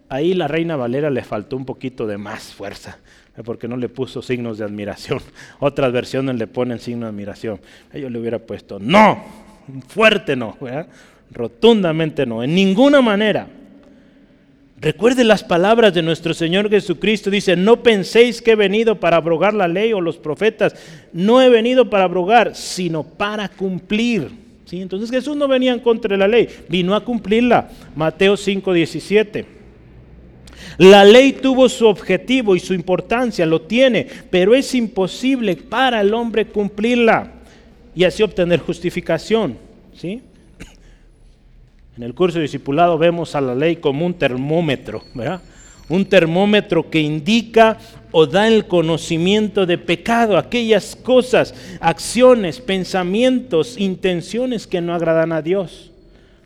[0.08, 2.98] Ahí la reina Valera le faltó un poquito de más fuerza,
[3.44, 5.20] porque no le puso signos de admiración.
[5.58, 7.60] Otras versiones le ponen signos de admiración.
[7.92, 9.24] Yo le hubiera puesto no,
[9.88, 10.56] fuerte no,
[11.30, 13.48] rotundamente no, en ninguna manera.
[14.80, 17.30] Recuerde las palabras de nuestro Señor Jesucristo.
[17.30, 20.74] Dice, no penséis que he venido para abrogar la ley o los profetas.
[21.12, 24.43] No he venido para abrogar, sino para cumplir.
[24.80, 27.70] Entonces Jesús no venía en contra de la ley, vino a cumplirla.
[27.94, 29.44] Mateo 5:17.
[30.78, 36.12] La ley tuvo su objetivo y su importancia, lo tiene, pero es imposible para el
[36.14, 37.32] hombre cumplirla
[37.94, 39.56] y así obtener justificación.
[39.94, 40.22] ¿sí?
[41.96, 45.40] En el curso de discipulado vemos a la ley como un termómetro, ¿verdad?
[45.88, 47.78] Un termómetro que indica
[48.10, 55.42] o da el conocimiento de pecado, aquellas cosas, acciones, pensamientos, intenciones que no agradan a
[55.42, 55.90] Dios.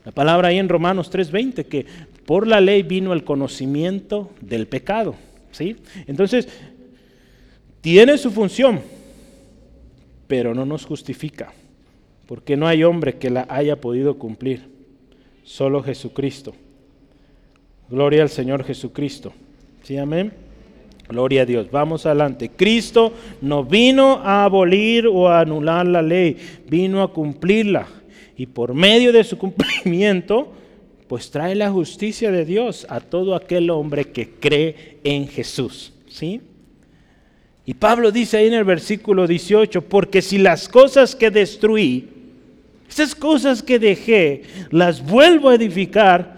[0.05, 1.87] La palabra ahí en Romanos 3:20, que
[2.25, 5.15] por la ley vino el conocimiento del pecado.
[5.51, 5.77] ¿sí?
[6.07, 6.49] Entonces,
[7.81, 8.81] tiene su función,
[10.27, 11.53] pero no nos justifica,
[12.27, 14.69] porque no hay hombre que la haya podido cumplir,
[15.45, 16.55] solo Jesucristo.
[17.91, 19.33] Gloria al Señor Jesucristo.
[19.83, 20.33] ¿Sí, amén?
[21.09, 21.71] Gloria a Dios.
[21.71, 22.51] Vamos adelante.
[22.55, 26.37] Cristo no vino a abolir o a anular la ley,
[26.69, 27.87] vino a cumplirla.
[28.37, 30.53] Y por medio de su cumplimiento,
[31.09, 35.95] pues trae la justicia de Dios a todo aquel hombre que cree en Jesús.
[36.09, 36.43] ¿Sí?
[37.65, 42.09] Y Pablo dice ahí en el versículo 18, porque si las cosas que destruí
[42.89, 46.38] Esas cosas que dejé, las vuelvo a edificar,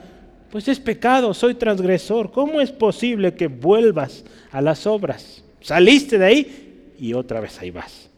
[0.51, 2.31] pues es pecado, soy transgresor.
[2.31, 5.43] ¿Cómo es posible que vuelvas a las obras?
[5.61, 8.11] Saliste de ahí y otra vez ahí vas.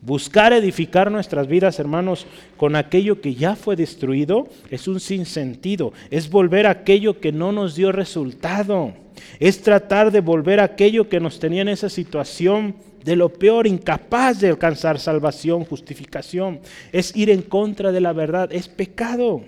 [0.00, 5.92] Buscar edificar nuestras vidas, hermanos, con aquello que ya fue destruido es un sinsentido.
[6.10, 8.94] Es volver a aquello que no nos dio resultado.
[9.40, 13.66] Es tratar de volver a aquello que nos tenía en esa situación de lo peor,
[13.66, 16.60] incapaz de alcanzar salvación, justificación.
[16.92, 18.52] Es ir en contra de la verdad.
[18.52, 19.42] Es pecado.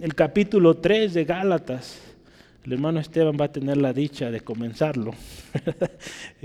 [0.00, 1.98] El capítulo 3 de Gálatas,
[2.64, 5.12] el hermano Esteban va a tener la dicha de comenzarlo.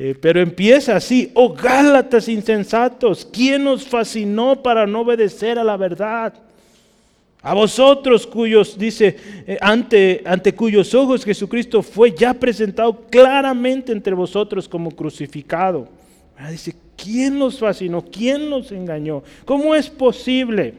[0.01, 5.75] Eh, pero empieza así, oh Gálatas insensatos, ¿quién nos fascinó para no obedecer a la
[5.75, 6.33] verdad?
[7.41, 14.13] A vosotros cuyos, dice, eh, ante, ante cuyos ojos Jesucristo fue ya presentado claramente entre
[14.13, 15.89] vosotros como crucificado.
[16.49, 18.01] Dice, ¿quién nos fascinó?
[18.01, 19.21] ¿Quién nos engañó?
[19.43, 20.73] ¿Cómo es posible?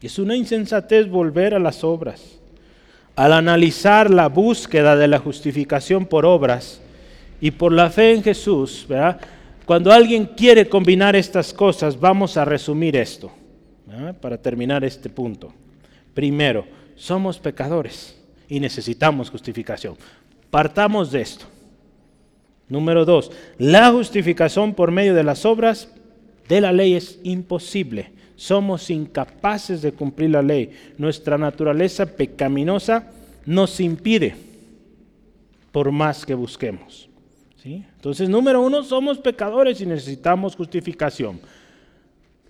[0.00, 2.38] Es una insensatez volver a las obras
[3.18, 6.80] al analizar la búsqueda de la justificación por obras
[7.40, 8.86] y por la fe en Jesús,
[9.66, 13.32] cuando alguien quiere combinar estas cosas, vamos a resumir esto,
[14.20, 15.52] para terminar este punto.
[16.14, 18.16] Primero, somos pecadores
[18.48, 19.96] y necesitamos justificación.
[20.48, 21.46] Partamos de esto.
[22.68, 25.92] Número dos, la justificación por medio de las obras
[26.48, 30.70] de la ley es imposible somos incapaces de cumplir la ley.
[30.96, 33.10] Nuestra naturaleza pecaminosa
[33.44, 34.36] nos impide,
[35.72, 37.08] por más que busquemos.
[37.64, 41.40] Entonces, número uno, somos pecadores y necesitamos justificación.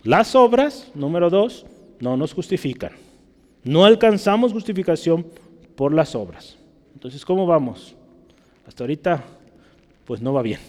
[0.05, 1.64] Las obras, número dos,
[2.01, 2.93] no nos justifican.
[3.64, 5.26] No alcanzamos justificación
[5.74, 6.59] por las obras.
[6.93, 7.97] Entonces, ¿cómo vamos?
[8.66, 9.24] Hasta ahorita,
[10.05, 10.61] pues no va bien.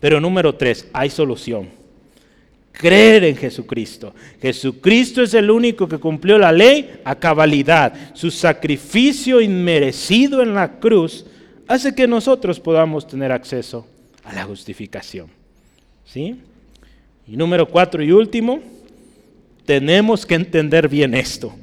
[0.00, 1.83] Pero número tres, hay solución
[2.74, 4.14] creer en Jesucristo.
[4.42, 7.94] Jesucristo es el único que cumplió la ley a cabalidad.
[8.14, 11.24] Su sacrificio inmerecido en la cruz
[11.68, 13.86] hace que nosotros podamos tener acceso
[14.24, 15.28] a la justificación.
[16.04, 16.36] ¿Sí?
[17.26, 18.60] Y número cuatro y último,
[19.64, 21.54] tenemos que entender bien esto,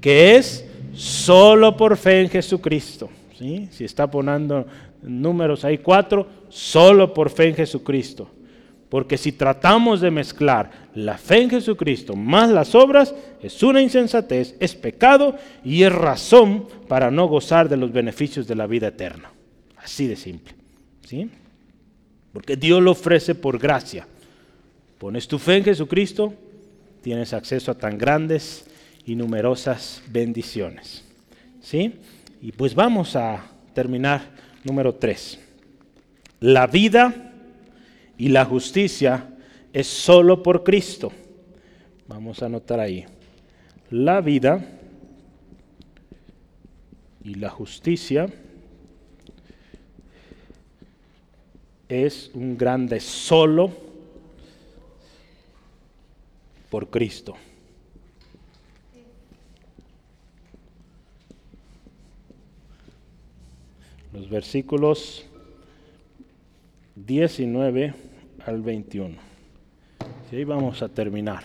[0.00, 0.64] que es
[0.94, 3.10] solo por fe en Jesucristo.
[3.38, 3.68] ¿Sí?
[3.70, 4.66] Si está poniendo
[5.02, 8.30] números ahí cuatro, solo por fe en Jesucristo.
[8.90, 14.56] Porque si tratamos de mezclar la fe en Jesucristo más las obras, es una insensatez,
[14.58, 19.30] es pecado y es razón para no gozar de los beneficios de la vida eterna.
[19.76, 20.54] Así de simple.
[21.06, 21.30] ¿sí?
[22.32, 24.08] Porque Dios lo ofrece por gracia.
[24.98, 26.34] Pones tu fe en Jesucristo,
[27.00, 28.66] tienes acceso a tan grandes
[29.06, 31.04] y numerosas bendiciones.
[31.62, 31.94] ¿sí?
[32.42, 34.22] Y pues vamos a terminar
[34.64, 35.38] número 3.
[36.40, 37.29] La vida
[38.20, 39.34] y la justicia
[39.72, 41.10] es solo por Cristo.
[42.06, 43.06] Vamos a anotar ahí.
[43.88, 44.62] La vida
[47.24, 48.30] y la justicia
[51.88, 53.70] es un grande solo
[56.68, 57.36] por Cristo.
[64.12, 65.24] Los versículos
[66.96, 68.09] 19
[68.46, 69.16] al 21.
[70.30, 71.42] Y ahí vamos a terminar.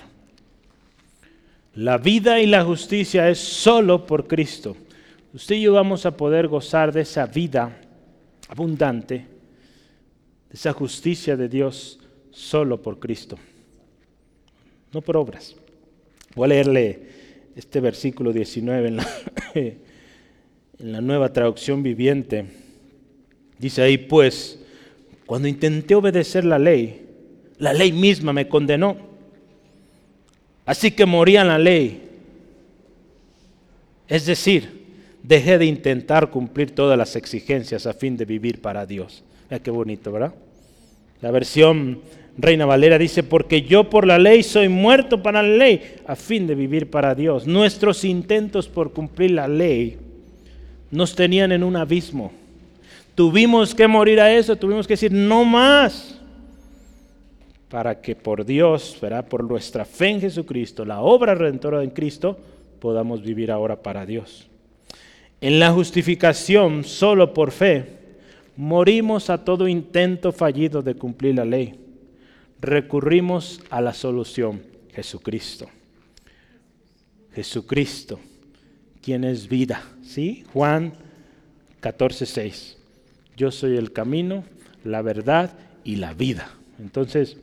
[1.76, 4.76] La vida y la justicia es solo por Cristo.
[5.34, 7.78] Usted y yo vamos a poder gozar de esa vida
[8.48, 12.00] abundante, de esa justicia de Dios
[12.32, 13.38] solo por Cristo,
[14.94, 15.56] no por obras.
[16.36, 17.00] Voy a leerle
[17.56, 19.08] este versículo 19 en la,
[19.54, 19.82] en
[20.80, 22.46] la nueva traducción viviente.
[23.58, 24.65] Dice ahí, pues,
[25.26, 27.06] cuando intenté obedecer la ley,
[27.58, 28.98] la ley misma me condenó.
[30.66, 32.02] Así que morí en la ley.
[34.08, 34.86] Es decir,
[35.24, 39.24] dejé de intentar cumplir todas las exigencias a fin de vivir para Dios.
[39.50, 40.34] Mira qué bonito, ¿verdad?
[41.22, 42.02] La versión
[42.38, 46.46] Reina Valera dice, porque yo por la ley soy muerto para la ley, a fin
[46.46, 47.48] de vivir para Dios.
[47.48, 49.98] Nuestros intentos por cumplir la ley
[50.92, 52.32] nos tenían en un abismo
[53.16, 56.20] Tuvimos que morir a eso, tuvimos que decir no más.
[57.70, 58.98] Para que por Dios,
[59.30, 62.38] por nuestra fe en Jesucristo, la obra redentora en Cristo,
[62.80, 64.48] podamos vivir ahora para Dios.
[65.40, 67.86] En la justificación, solo por fe,
[68.58, 71.80] morimos a todo intento fallido de cumplir la ley.
[72.60, 74.62] Recurrimos a la solución,
[74.94, 75.68] Jesucristo.
[77.34, 78.20] Jesucristo,
[79.02, 79.84] quien es vida.
[80.04, 80.44] ¿Sí?
[80.54, 80.94] Juan
[81.80, 82.76] 14, 6
[83.36, 84.44] yo soy el camino,
[84.84, 86.50] la verdad y la vida.
[86.80, 87.38] Entonces,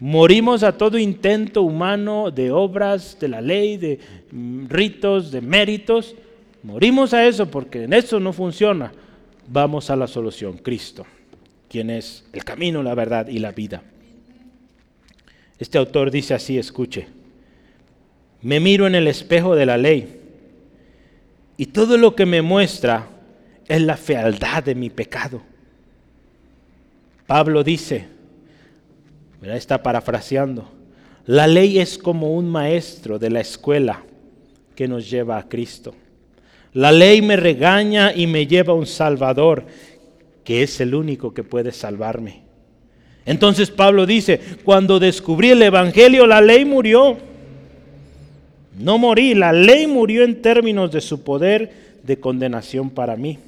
[0.00, 4.00] Morimos a todo intento humano de obras, de la ley, de
[4.32, 6.14] mm, ritos, de méritos.
[6.62, 8.92] Morimos a eso porque en eso no funciona.
[9.46, 11.04] Vamos a la solución, Cristo,
[11.68, 13.82] quien es el camino, la verdad y la vida.
[15.58, 17.06] Este autor dice así, escuche,
[18.40, 20.18] me miro en el espejo de la ley
[21.58, 23.06] y todo lo que me muestra
[23.70, 25.40] es la fealdad de mi pecado.
[27.24, 28.08] Pablo dice,
[29.44, 30.68] está parafraseando,
[31.26, 34.02] la ley es como un maestro de la escuela
[34.74, 35.94] que nos lleva a Cristo.
[36.72, 39.64] La ley me regaña y me lleva a un Salvador,
[40.42, 42.42] que es el único que puede salvarme.
[43.24, 47.18] Entonces Pablo dice, cuando descubrí el Evangelio, la ley murió.
[48.76, 53.38] No morí, la ley murió en términos de su poder de condenación para mí.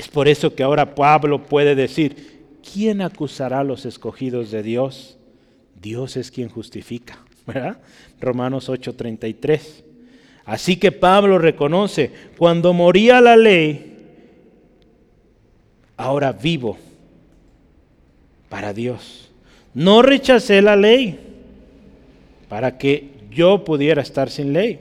[0.00, 5.18] Es por eso que ahora Pablo puede decir, ¿quién acusará a los escogidos de Dios?
[5.78, 7.76] Dios es quien justifica, ¿verdad?
[8.18, 9.84] Romanos 8:33.
[10.46, 13.98] Así que Pablo reconoce, cuando moría la ley,
[15.98, 16.78] ahora vivo
[18.48, 19.30] para Dios.
[19.74, 21.20] No rechacé la ley
[22.48, 24.80] para que yo pudiera estar sin ley.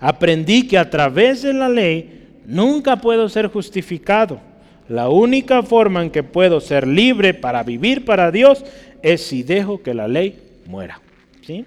[0.00, 4.53] Aprendí que a través de la ley nunca puedo ser justificado.
[4.88, 8.64] La única forma en que puedo ser libre para vivir para Dios
[9.02, 11.00] es si dejo que la ley muera.
[11.42, 11.64] ¿Sí?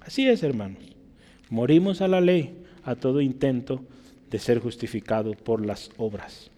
[0.00, 0.82] Así es, hermanos.
[1.48, 3.82] Morimos a la ley, a todo intento
[4.30, 6.50] de ser justificado por las obras.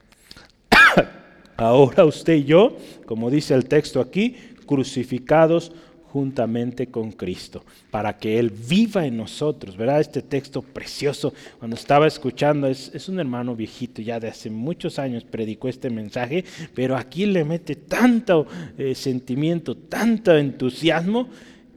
[1.56, 2.76] Ahora usted y yo,
[3.06, 4.36] como dice el texto aquí,
[4.66, 5.72] crucificados
[6.14, 9.76] juntamente con Cristo, para que Él viva en nosotros.
[9.76, 10.00] ¿Verdad?
[10.00, 15.24] Este texto precioso, cuando estaba escuchando, es, un hermano viejito, ya de hace muchos años
[15.24, 18.46] predicó este mensaje, pero aquí le mete tanto
[18.78, 21.28] eh, sentimiento, tanto entusiasmo,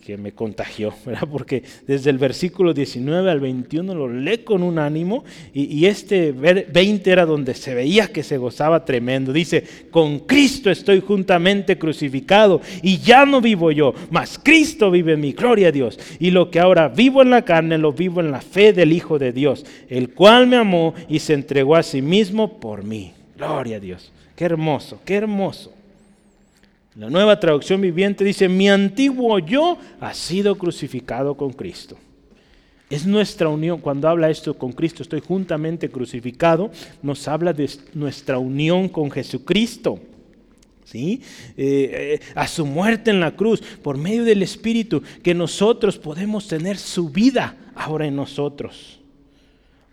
[0.07, 1.27] que me contagió, ¿verdad?
[1.29, 7.11] porque desde el versículo 19 al 21 lo lee con un ánimo y, este 20
[7.11, 9.33] era donde se veía que se gozaba tremendo.
[9.33, 15.19] Dice, con Cristo estoy juntamente crucificado y ya no vivo yo, mas Cristo vive en
[15.19, 15.99] mi, gloria a Dios.
[16.19, 19.19] Y lo que ahora vivo en la carne lo vivo en la fe del Hijo
[19.19, 23.11] de Dios, el cual me amó y se entregó a sí mismo por mí.
[23.35, 24.13] Gloria a Dios.
[24.37, 25.73] Qué hermoso, qué hermoso.
[26.97, 31.95] La nueva traducción viviente dice, mi antiguo yo ha sido crucificado con Cristo.
[32.89, 36.71] Es nuestra unión, cuando habla esto con Cristo, estoy juntamente crucificado,
[37.03, 39.99] nos habla de nuestra unión con Jesucristo.
[40.85, 41.21] ¿Sí?
[41.55, 46.47] Eh, eh, a su muerte en la cruz, por medio del Espíritu, que nosotros podemos
[46.47, 48.99] tener su vida ahora en nosotros.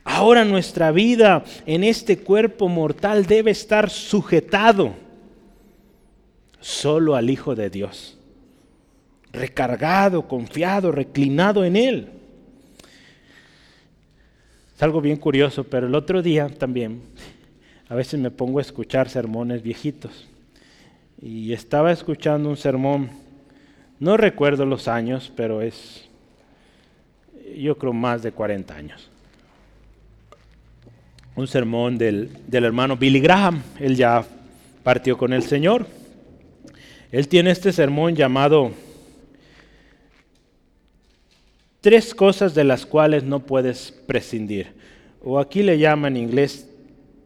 [0.04, 5.03] Ahora nuestra vida en este cuerpo mortal debe estar sujetado
[6.64, 8.16] solo al Hijo de Dios,
[9.34, 12.08] recargado, confiado, reclinado en Él.
[14.74, 17.02] Es algo bien curioso, pero el otro día también,
[17.86, 20.26] a veces me pongo a escuchar sermones viejitos.
[21.20, 23.10] Y estaba escuchando un sermón,
[24.00, 26.08] no recuerdo los años, pero es,
[27.58, 29.10] yo creo, más de 40 años.
[31.36, 34.24] Un sermón del, del hermano Billy Graham, él ya
[34.82, 36.03] partió con el Señor.
[37.14, 38.72] Él tiene este sermón llamado
[41.80, 44.72] Tres cosas de las cuales no puedes prescindir.
[45.22, 46.68] O aquí le llama en inglés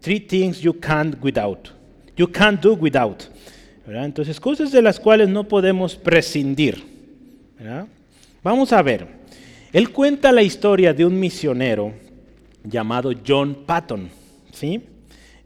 [0.02, 1.70] Three things you can't without.
[2.18, 3.22] You can't do without.
[3.86, 6.84] Entonces, cosas de las cuales no podemos prescindir.
[8.42, 9.06] Vamos a ver.
[9.72, 11.94] Él cuenta la historia de un misionero
[12.62, 14.10] llamado John Patton.
[14.52, 14.82] ¿sí?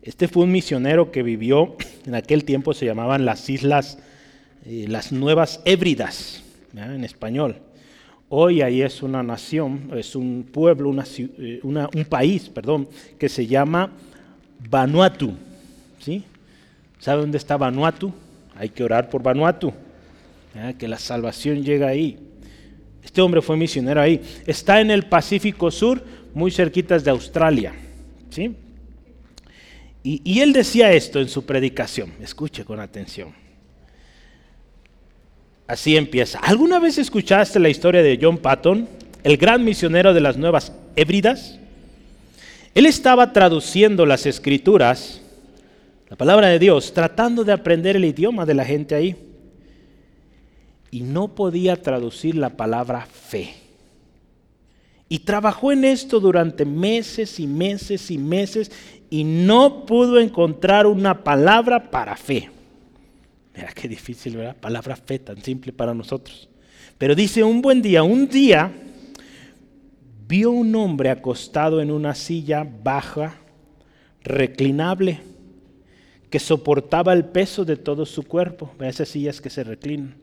[0.03, 3.99] Este fue un misionero que vivió, en aquel tiempo se llamaban las Islas
[4.65, 6.43] eh, las Nuevas Hébridas,
[6.75, 7.57] en español.
[8.29, 12.89] Hoy ahí es una nación, es un pueblo, eh, un país, perdón,
[13.19, 13.91] que se llama
[14.71, 15.35] Vanuatu.
[15.99, 16.25] ¿sí?
[16.99, 18.13] ¿Sabe dónde está Vanuatu?
[18.55, 19.73] Hay que orar por Vanuatu,
[20.79, 22.19] que la salvación llega ahí.
[23.03, 24.21] Este hombre fue misionero ahí.
[24.47, 26.05] Está en el Pacífico Sur,
[26.35, 27.75] muy cerquitas de Australia.
[28.31, 28.55] ¿sí?
[30.05, 32.13] Y, y él decía esto en su predicación.
[32.21, 33.42] Escuche con atención.
[35.67, 36.39] Así empieza.
[36.41, 38.89] ¿Alguna vez escuchaste la historia de John Patton,
[39.23, 41.59] el gran misionero de las Nuevas Hébridas?
[42.75, 45.21] Él estaba traduciendo las escrituras,
[46.09, 49.17] la palabra de Dios, tratando de aprender el idioma de la gente ahí.
[50.91, 53.55] Y no podía traducir la palabra fe.
[55.09, 58.71] Y trabajó en esto durante meses y meses y meses
[59.11, 62.51] y no pudo encontrar una palabra para fe.
[63.55, 64.57] Mira qué difícil, ¿verdad?
[64.57, 66.49] Palabra fe tan simple para nosotros.
[66.99, 68.73] Pero dice un buen día, un día
[70.27, 73.35] vio un hombre acostado en una silla baja,
[74.23, 75.21] reclinable,
[76.31, 78.73] que soportaba el peso de todo su cuerpo.
[78.81, 80.15] Esas sillas que se reclinan.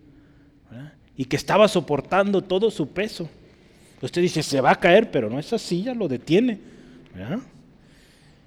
[1.16, 3.30] Y que estaba soportando todo su peso.
[4.02, 6.60] Usted dice, se va a caer, pero no, esa silla lo detiene.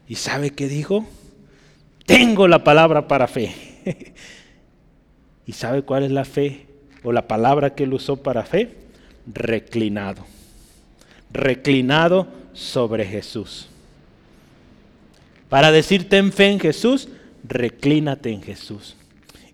[0.09, 1.07] ¿Y sabe qué dijo?
[2.07, 3.55] Tengo la palabra para fe.
[5.47, 6.66] ¿Y sabe cuál es la fe
[7.03, 8.76] o la palabra que él usó para fe?
[9.26, 10.24] Reclinado.
[11.32, 13.68] Reclinado sobre Jesús.
[15.49, 17.09] Para decirte en fe en Jesús,
[17.45, 18.97] reclínate en Jesús.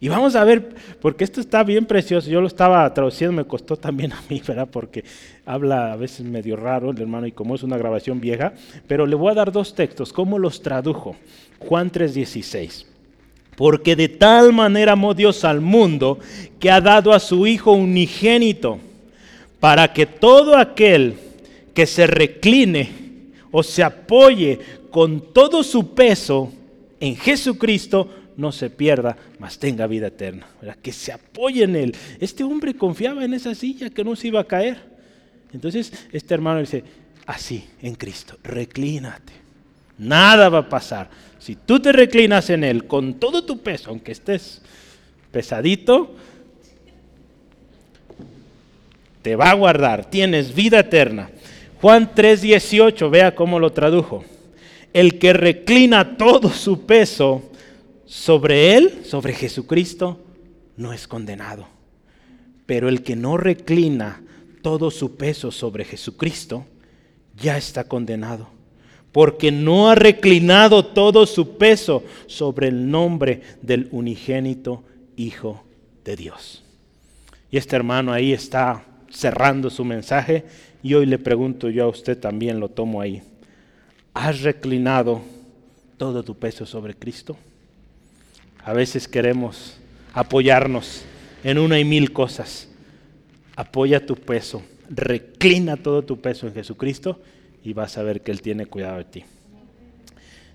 [0.00, 2.30] Y vamos a ver, porque esto está bien precioso.
[2.30, 4.68] Yo lo estaba traduciendo, me costó también a mí, ¿verdad?
[4.70, 5.04] Porque
[5.44, 8.52] habla a veces medio raro el hermano y como es una grabación vieja.
[8.86, 10.12] Pero le voy a dar dos textos.
[10.12, 11.16] ¿Cómo los tradujo?
[11.58, 12.86] Juan 3:16.
[13.58, 16.20] Porque de tal manera amó Dios al mundo
[16.60, 18.78] que ha dado a su Hijo unigénito
[19.58, 21.16] para que todo aquel
[21.74, 22.88] que se recline
[23.50, 24.60] o se apoye
[24.92, 26.52] con todo su peso
[27.00, 30.46] en Jesucristo no se pierda, mas tenga vida eterna.
[30.80, 31.96] Que se apoye en Él.
[32.20, 34.78] Este hombre confiaba en esa silla que no se iba a caer.
[35.52, 36.84] Entonces este hermano dice,
[37.26, 39.32] así, en Cristo, reclínate.
[39.98, 41.10] Nada va a pasar.
[41.48, 44.60] Si tú te reclinas en Él con todo tu peso, aunque estés
[45.32, 46.14] pesadito,
[49.22, 50.10] te va a guardar.
[50.10, 51.30] Tienes vida eterna.
[51.80, 54.26] Juan 3:18, vea cómo lo tradujo.
[54.92, 57.50] El que reclina todo su peso
[58.04, 60.20] sobre Él, sobre Jesucristo,
[60.76, 61.66] no es condenado.
[62.66, 64.22] Pero el que no reclina
[64.60, 66.66] todo su peso sobre Jesucristo,
[67.40, 68.57] ya está condenado
[69.12, 74.84] porque no ha reclinado todo su peso sobre el nombre del unigénito
[75.16, 75.64] Hijo
[76.04, 76.62] de Dios.
[77.50, 80.44] Y este hermano ahí está cerrando su mensaje
[80.82, 83.22] y hoy le pregunto yo a usted también, lo tomo ahí.
[84.14, 85.22] ¿Has reclinado
[85.96, 87.36] todo tu peso sobre Cristo?
[88.62, 89.78] A veces queremos
[90.12, 91.02] apoyarnos
[91.42, 92.68] en una y mil cosas.
[93.56, 97.20] Apoya tu peso, reclina todo tu peso en Jesucristo
[97.68, 99.24] y vas a ver que Él tiene cuidado de ti.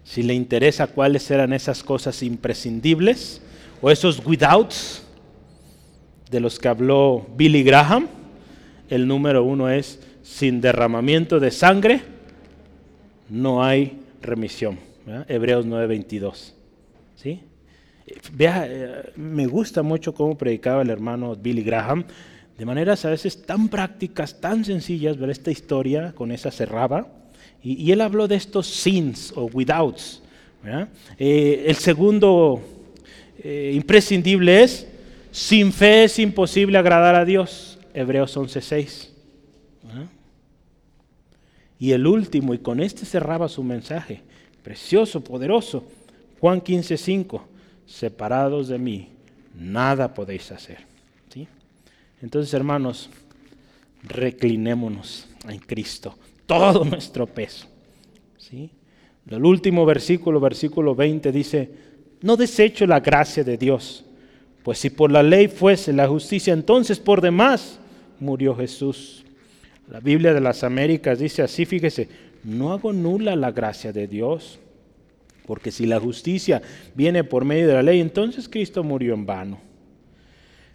[0.04, 3.40] Si le interesa cuáles eran esas cosas imprescindibles
[3.84, 4.74] o esos without
[6.32, 8.08] de los que habló Billy Graham,
[8.90, 12.02] el número uno es sin derramamiento de sangre
[13.30, 14.80] no hay remisión.
[15.28, 16.56] Hebreos 9:22.
[17.16, 17.42] ¿Sí?
[18.34, 22.06] Vea, eh, me gusta mucho cómo predicaba el hermano Billy Graham
[22.64, 27.10] de maneras a veces tan prácticas, tan sencillas, ver esta historia con esa cerraba.
[27.62, 30.22] Y, él habló de estos sins o withouts.
[31.20, 32.62] Eh, el segundo
[33.44, 34.88] eh, imprescindible es,
[35.30, 37.80] sin fe es imposible agradar a Dios.
[37.94, 39.10] Hebreos 11.6.
[41.80, 44.22] Y el último, y con este cerraba su mensaje,
[44.64, 45.84] precioso, poderoso,
[46.40, 47.42] Juan 15.5,
[47.86, 49.10] separados de mí,
[49.54, 50.93] nada podéis hacer.
[52.24, 53.10] Entonces, hermanos,
[54.02, 57.68] reclinémonos en Cristo, todo nuestro peso.
[58.38, 58.70] ¿sí?
[59.30, 61.70] El último versículo, versículo 20, dice,
[62.22, 64.06] no desecho la gracia de Dios,
[64.64, 67.78] pues si por la ley fuese la justicia, entonces por demás
[68.22, 69.26] murió Jesús.
[69.92, 72.08] La Biblia de las Américas dice así, fíjese,
[72.46, 74.60] no hago nula la gracia de Dios,
[75.46, 76.62] porque si la justicia
[76.96, 79.73] viene por medio de la ley, entonces Cristo murió en vano.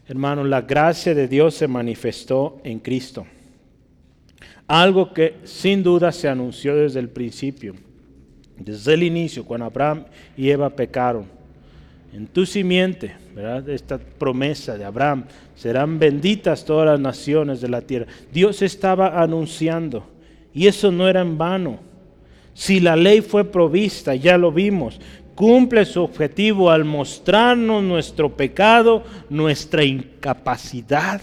[0.09, 3.27] Hermano, la gracia de Dios se manifestó en Cristo.
[4.67, 7.75] Algo que sin duda se anunció desde el principio,
[8.57, 10.05] desde el inicio, cuando Abraham
[10.35, 11.27] y Eva pecaron.
[12.15, 13.69] En tu simiente, ¿verdad?
[13.69, 18.07] Esta promesa de Abraham, serán benditas todas las naciones de la tierra.
[18.33, 20.07] Dios estaba anunciando
[20.55, 21.81] y eso no era en vano.
[22.55, 24.99] Si la ley fue provista, ya lo vimos,
[25.39, 31.20] cumple su objetivo al mostrarnos nuestro pecado, nuestra incapacidad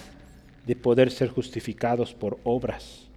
[0.65, 3.07] de poder ser justificados por obras.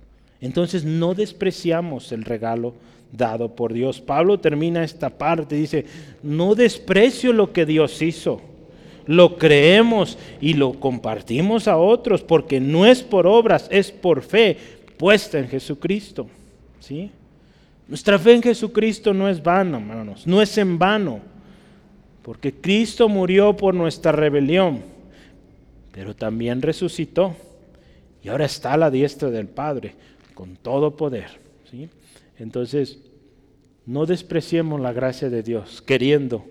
[0.41, 2.75] Entonces no despreciamos el regalo
[3.13, 4.01] dado por Dios.
[4.01, 5.85] Pablo termina esta parte, dice,
[6.25, 8.41] no desprecio lo que Dios hizo,
[9.07, 14.57] lo creemos y lo compartimos a otros, porque no es por obras, es por fe
[14.97, 16.27] puesta en Jesucristo.
[16.81, 17.13] ¿Sí?
[17.89, 21.21] Nuestra fe en Jesucristo no es vana, hermanos, no es en vano,
[22.23, 24.83] porque Cristo murió por nuestra rebelión,
[25.91, 27.35] pero también resucitó
[28.23, 29.95] y ahora está a la diestra del Padre
[30.35, 31.31] con todo poder.
[31.71, 31.89] ¿sí?
[32.39, 32.99] Entonces,
[33.87, 36.45] no despreciemos la gracia de Dios queriendo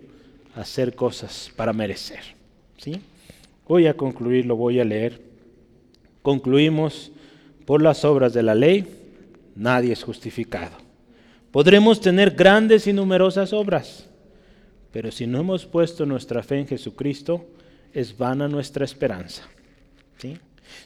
[0.55, 2.21] hacer cosas para merecer.
[2.77, 2.99] ¿sí?
[3.67, 5.21] Voy a concluir, lo voy a leer.
[6.23, 7.11] Concluimos,
[7.65, 8.87] por las obras de la ley,
[9.55, 10.86] nadie es justificado.
[11.57, 14.05] Podremos tener grandes y numerosas obras,
[14.91, 17.47] pero si no hemos puesto nuestra fe en Jesucristo,
[17.95, 19.41] es vana nuestra esperanza.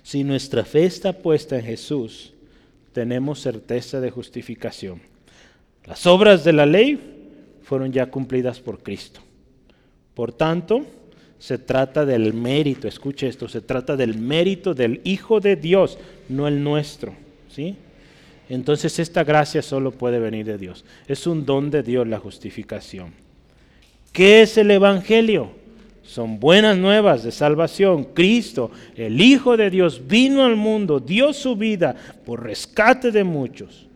[0.02, 2.32] Si nuestra fe está puesta en Jesús,
[2.94, 5.02] tenemos certeza de justificación.
[5.84, 9.20] Las obras de la ley fueron ya cumplidas por Cristo.
[10.14, 10.86] Por tanto,
[11.38, 15.98] se trata del mérito, escuche esto, se trata del mérito del Hijo de Dios,
[16.30, 17.14] no el nuestro.
[17.50, 17.76] ¿sí?
[18.52, 20.84] Entonces esta gracia solo puede venir de Dios.
[21.08, 23.14] Es un don de Dios la justificación.
[24.12, 25.52] ¿Qué es el Evangelio?
[26.04, 28.10] Son buenas nuevas de salvación.
[28.14, 31.96] Cristo, el Hijo de Dios, vino al mundo, dio su vida
[32.26, 33.88] por rescate de muchos.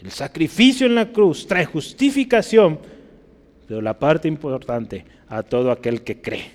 [0.00, 2.78] El sacrificio en la cruz trae justificación,
[3.66, 6.52] pero la parte importante, a todo aquel que cree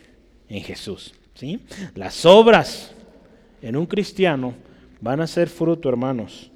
[0.47, 1.14] en Jesús.
[1.36, 1.60] ¿sí?
[1.95, 2.93] Las obras
[3.62, 4.54] en un cristiano
[5.02, 6.49] van a ser fruto, hermanos,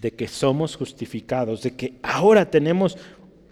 [0.00, 2.96] de que somos justificados, de que ahora tenemos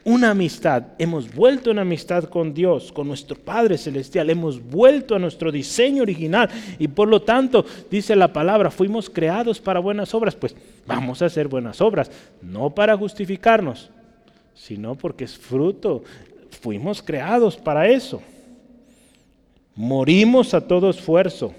[0.05, 5.19] una amistad, hemos vuelto en amistad con Dios, con nuestro Padre Celestial, hemos vuelto a
[5.19, 10.37] nuestro diseño original y por lo tanto, dice la palabra, fuimos creados para buenas obras,
[10.37, 10.55] pues
[10.87, 12.09] vamos a hacer buenas obras,
[12.41, 13.91] no para justificarnos,
[14.55, 16.05] sino porque es fruto,
[16.61, 18.23] fuimos creados para eso.
[19.75, 21.53] Morimos a todo esfuerzo,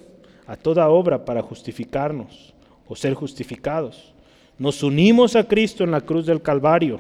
[0.48, 2.54] a toda obra para justificarnos
[2.88, 4.14] o ser justificados.
[4.60, 7.00] Nos unimos a Cristo en la cruz del Calvario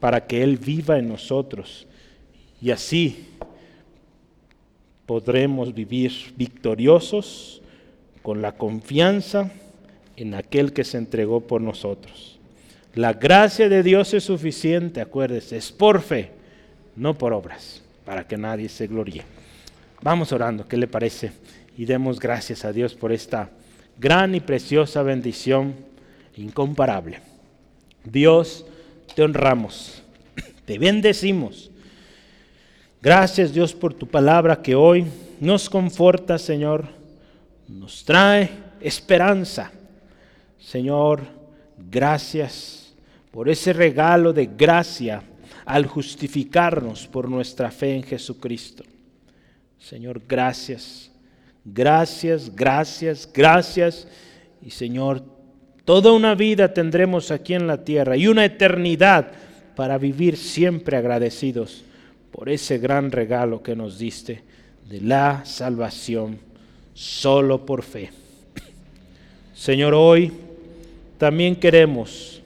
[0.00, 1.86] para que Él viva en nosotros.
[2.60, 3.28] Y así
[5.06, 7.62] podremos vivir victoriosos
[8.22, 9.50] con la confianza
[10.16, 12.38] en aquel que se entregó por nosotros.
[12.94, 16.30] La gracia de Dios es suficiente, acuérdese, es por fe,
[16.96, 19.24] no por obras, para que nadie se gloríe.
[20.00, 21.32] Vamos orando, ¿qué le parece?
[21.76, 23.50] Y demos gracias a Dios por esta
[23.98, 25.74] gran y preciosa bendición
[26.36, 27.20] incomparable.
[28.04, 28.66] Dios,
[29.14, 30.02] te honramos,
[30.64, 31.70] te bendecimos.
[33.00, 35.06] Gracias Dios por tu palabra que hoy
[35.40, 36.86] nos conforta, Señor,
[37.68, 39.70] nos trae esperanza.
[40.58, 41.22] Señor,
[41.90, 42.94] gracias
[43.30, 45.22] por ese regalo de gracia
[45.64, 48.84] al justificarnos por nuestra fe en Jesucristo.
[49.78, 51.10] Señor, gracias,
[51.64, 54.08] gracias, gracias, gracias.
[54.62, 55.22] Y Señor,
[55.84, 59.32] Toda una vida tendremos aquí en la tierra y una eternidad
[59.76, 61.84] para vivir siempre agradecidos
[62.32, 64.42] por ese gran regalo que nos diste
[64.88, 66.38] de la salvación
[66.94, 68.10] solo por fe.
[69.54, 70.32] Señor, hoy
[71.18, 72.42] también queremos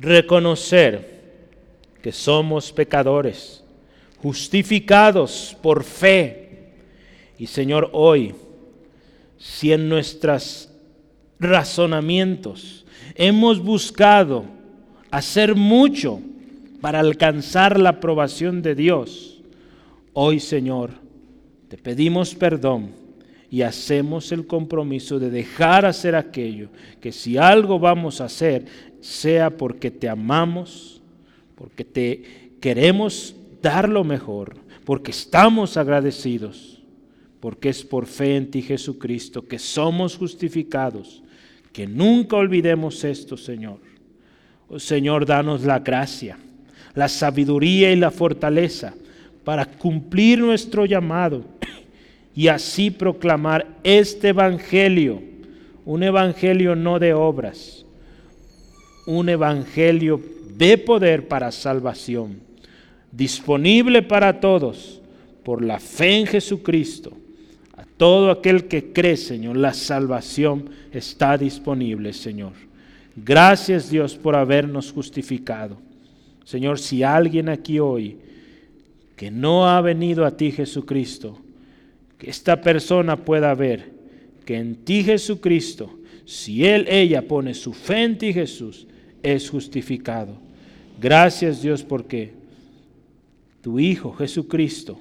[0.00, 1.18] reconocer
[2.02, 3.62] que somos pecadores,
[4.18, 6.48] justificados por fe.
[7.38, 8.34] Y Señor, hoy,
[9.38, 10.67] si en nuestras
[11.40, 12.84] razonamientos.
[13.14, 14.44] Hemos buscado
[15.10, 16.20] hacer mucho
[16.80, 19.40] para alcanzar la aprobación de Dios.
[20.12, 20.90] Hoy, Señor,
[21.68, 22.90] te pedimos perdón
[23.50, 26.68] y hacemos el compromiso de dejar hacer aquello
[27.00, 28.66] que si algo vamos a hacer,
[29.00, 31.00] sea porque te amamos,
[31.54, 36.82] porque te queremos dar lo mejor, porque estamos agradecidos,
[37.40, 41.22] porque es por fe en ti Jesucristo que somos justificados
[41.78, 43.78] que nunca olvidemos esto, Señor.
[44.68, 46.36] Oh, Señor, danos la gracia,
[46.92, 48.94] la sabiduría y la fortaleza
[49.44, 51.44] para cumplir nuestro llamado
[52.34, 55.22] y así proclamar este Evangelio,
[55.84, 57.86] un Evangelio no de obras,
[59.06, 60.20] un Evangelio
[60.56, 62.40] de poder para salvación,
[63.12, 65.00] disponible para todos
[65.44, 67.12] por la fe en Jesucristo
[67.98, 72.52] todo aquel que cree, Señor, la salvación está disponible, Señor.
[73.14, 75.76] Gracias, Dios, por habernos justificado.
[76.44, 78.16] Señor, si alguien aquí hoy
[79.16, 81.38] que no ha venido a ti, Jesucristo,
[82.16, 83.90] que esta persona pueda ver
[84.44, 88.86] que en ti, Jesucristo, si él, ella pone su fe en ti, Jesús,
[89.22, 90.38] es justificado.
[91.00, 92.32] Gracias, Dios, porque
[93.60, 95.00] tu Hijo, Jesucristo,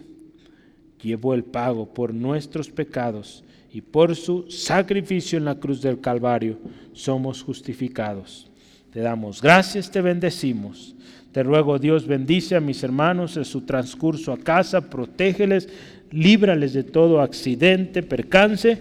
[1.02, 6.58] llevó el pago por nuestros pecados y por su sacrificio en la cruz del Calvario
[6.94, 8.48] somos justificados.
[8.92, 10.96] Te damos gracias, te bendecimos.
[11.32, 15.70] Te ruego, Dios, bendice a mis hermanos en su transcurso a casa, protégeles,
[16.10, 18.80] líbrales de todo accidente, percance,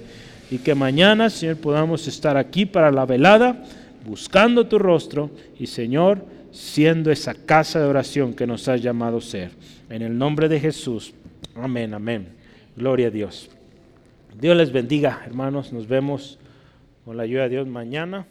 [0.51, 3.65] y que mañana, Señor, podamos estar aquí para la velada,
[4.07, 9.51] buscando tu rostro y, Señor, siendo esa casa de oración que nos has llamado ser.
[9.89, 11.15] En el nombre de Jesús.
[11.55, 12.29] Amén, amén.
[12.77, 13.51] Gloria a Dios.
[14.39, 15.73] Dios les bendiga, hermanos.
[15.73, 16.39] Nos vemos
[17.05, 18.27] con la ayuda de Dios mañana.